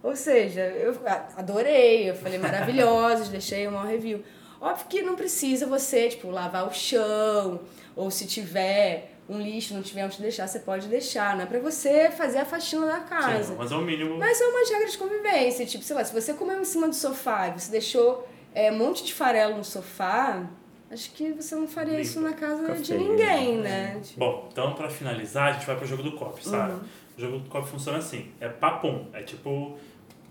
[0.02, 0.98] Ou seja, eu
[1.36, 4.24] adorei, eu falei maravilhosos, deixei uma review.
[4.60, 7.60] Óbvio que não precisa você, tipo, lavar o chão,
[7.96, 11.36] ou se tiver um lixo, não tiver onde deixar, você pode deixar.
[11.36, 13.52] Não é pra você fazer a faxina da casa.
[13.52, 14.18] Sim, mas é o mínimo.
[14.18, 15.66] Mas são umas regras de convivência.
[15.66, 18.78] Tipo, sei lá, se você comeu em cima do sofá e você deixou é, um
[18.78, 20.48] monte de farelo no sofá,
[20.90, 23.94] acho que você não faria isso na casa de ninguém, né?
[23.96, 24.02] né?
[24.02, 26.74] Tipo, Bom, então pra finalizar, a gente vai pro jogo do copo, sabe?
[26.74, 26.80] Uhum.
[27.18, 29.78] O jogo do copo funciona assim: é papum, é tipo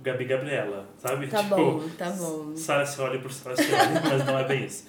[0.02, 1.26] Gabi Gabriela, sabe?
[1.26, 2.54] Tá tipo, bom, tá bom.
[2.56, 4.86] Sara se olha por Sara se olha, mas não é bem isso.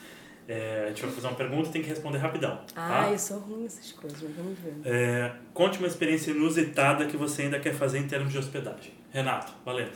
[0.47, 2.61] É, a gente vai fazer uma pergunta e tem que responder rapidão.
[2.73, 3.01] Tá?
[3.07, 4.73] Ah, eu sou ruim nessas coisas, mas vamos ver.
[4.85, 8.93] É, conte uma experiência inusitada que você ainda quer fazer em termos de hospedagem.
[9.11, 9.91] Renato, valendo.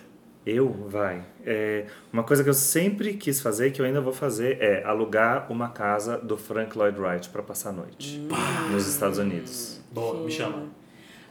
[0.45, 0.69] Eu?
[0.89, 1.23] Vai.
[1.45, 4.83] É, uma coisa que eu sempre quis fazer e que eu ainda vou fazer é
[4.83, 8.71] alugar uma casa do Frank Lloyd Wright para passar a noite Hum.
[8.71, 9.79] nos Estados Unidos.
[9.91, 10.65] Boa, me chama.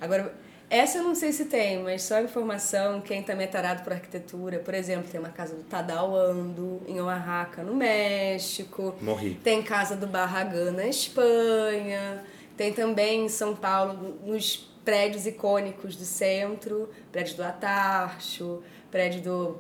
[0.01, 0.33] Agora,
[0.71, 4.61] essa eu não sei se tem, mas só informação, quem também é tarado por arquitetura,
[4.61, 8.95] por exemplo, tem uma casa do Tadao Ando, em Oaxaca, no México.
[9.03, 9.35] Morri.
[9.43, 12.23] Tem casa do Barragán na Espanha.
[12.57, 18.63] Tem também em São Paulo, nos prédios icônicos do centro, prédio do Atarcho,
[18.93, 19.59] prédio do.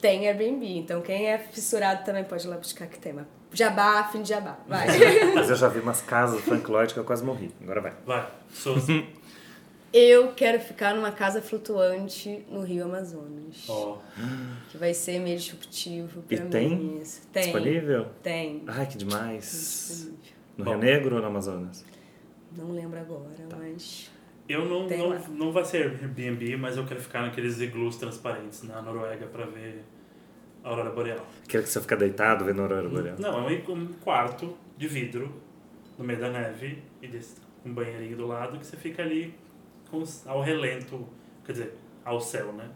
[0.00, 0.78] Tem Airbnb.
[0.78, 3.28] Então quem é fissurado também pode ir lá buscar que tema.
[3.52, 4.58] Jabá, fim de jabá.
[4.66, 4.88] Vai.
[5.32, 7.52] Mas eu já vi umas casas do Frank Lloyd que eu quase morri.
[7.62, 7.92] Agora vai.
[8.04, 8.92] Vai, Souza.
[9.96, 13.64] Eu quero ficar numa casa flutuante no Rio Amazonas.
[13.68, 13.98] Ó,
[14.68, 16.50] Que vai ser meio disruptivo pra E mim.
[16.50, 17.00] tem?
[17.00, 17.28] Isso.
[17.32, 17.42] Tem.
[17.44, 18.06] Disponível?
[18.20, 18.64] Tem.
[18.66, 20.10] Ai, que demais.
[20.58, 20.72] No Bom.
[20.72, 21.84] Rio Negro ou no Amazonas?
[22.56, 24.10] Não lembro agora, mas.
[24.48, 25.22] eu não, não, lá.
[25.28, 29.84] não vai ser Airbnb, mas eu quero ficar naqueles iglus transparentes na Noruega pra ver
[30.64, 31.24] a aurora boreal.
[31.44, 33.16] Aquele que você fica deitado vendo a aurora boreal.
[33.20, 35.32] Não, é um- quarto de vidro
[35.96, 39.32] no meio da neve e desse, um banheirinho do lado que você fica ali
[40.26, 41.06] ao relento,
[41.44, 41.74] quer dizer,
[42.04, 42.70] ao céu, né?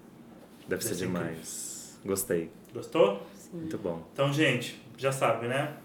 [0.69, 1.99] Deve ser Deve ser demais.
[2.05, 2.51] Gostei.
[2.73, 3.27] Gostou?
[3.53, 4.07] Muito bom.
[4.13, 5.77] Então, gente, já sabe, né?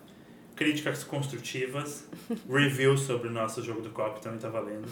[0.56, 2.08] Críticas construtivas,
[2.50, 4.88] review sobre o nosso jogo do copo também tá valendo.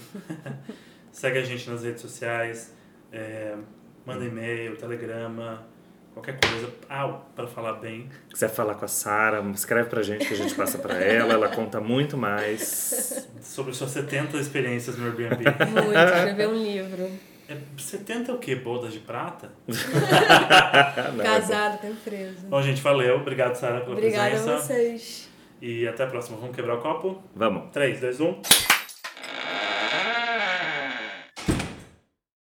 [1.12, 2.74] Segue a gente nas redes sociais,
[3.12, 3.58] é,
[4.06, 5.68] manda e-mail, telegrama,
[6.14, 6.70] qualquer coisa.
[6.90, 8.10] Ah, para falar bem.
[8.30, 11.34] quiser falar com a Sara, escreve pra gente que a gente passa pra ela.
[11.34, 13.28] Ela conta muito mais.
[13.42, 15.44] sobre suas 70 experiências no Airbnb.
[15.72, 17.10] Muito, escrever um livro.
[17.50, 18.56] É 70 é o quê?
[18.56, 19.52] Bodas de prata?
[19.68, 22.48] Não, é Casado a empresa.
[22.48, 23.18] Bom, gente, valeu.
[23.18, 24.54] Obrigado, Sara, pela Obrigada presença.
[24.54, 25.30] a vocês.
[25.62, 26.38] E até a próxima.
[26.38, 27.22] Vamos quebrar o copo?
[27.36, 27.70] Vamos.
[27.72, 28.71] 3, 2, 1.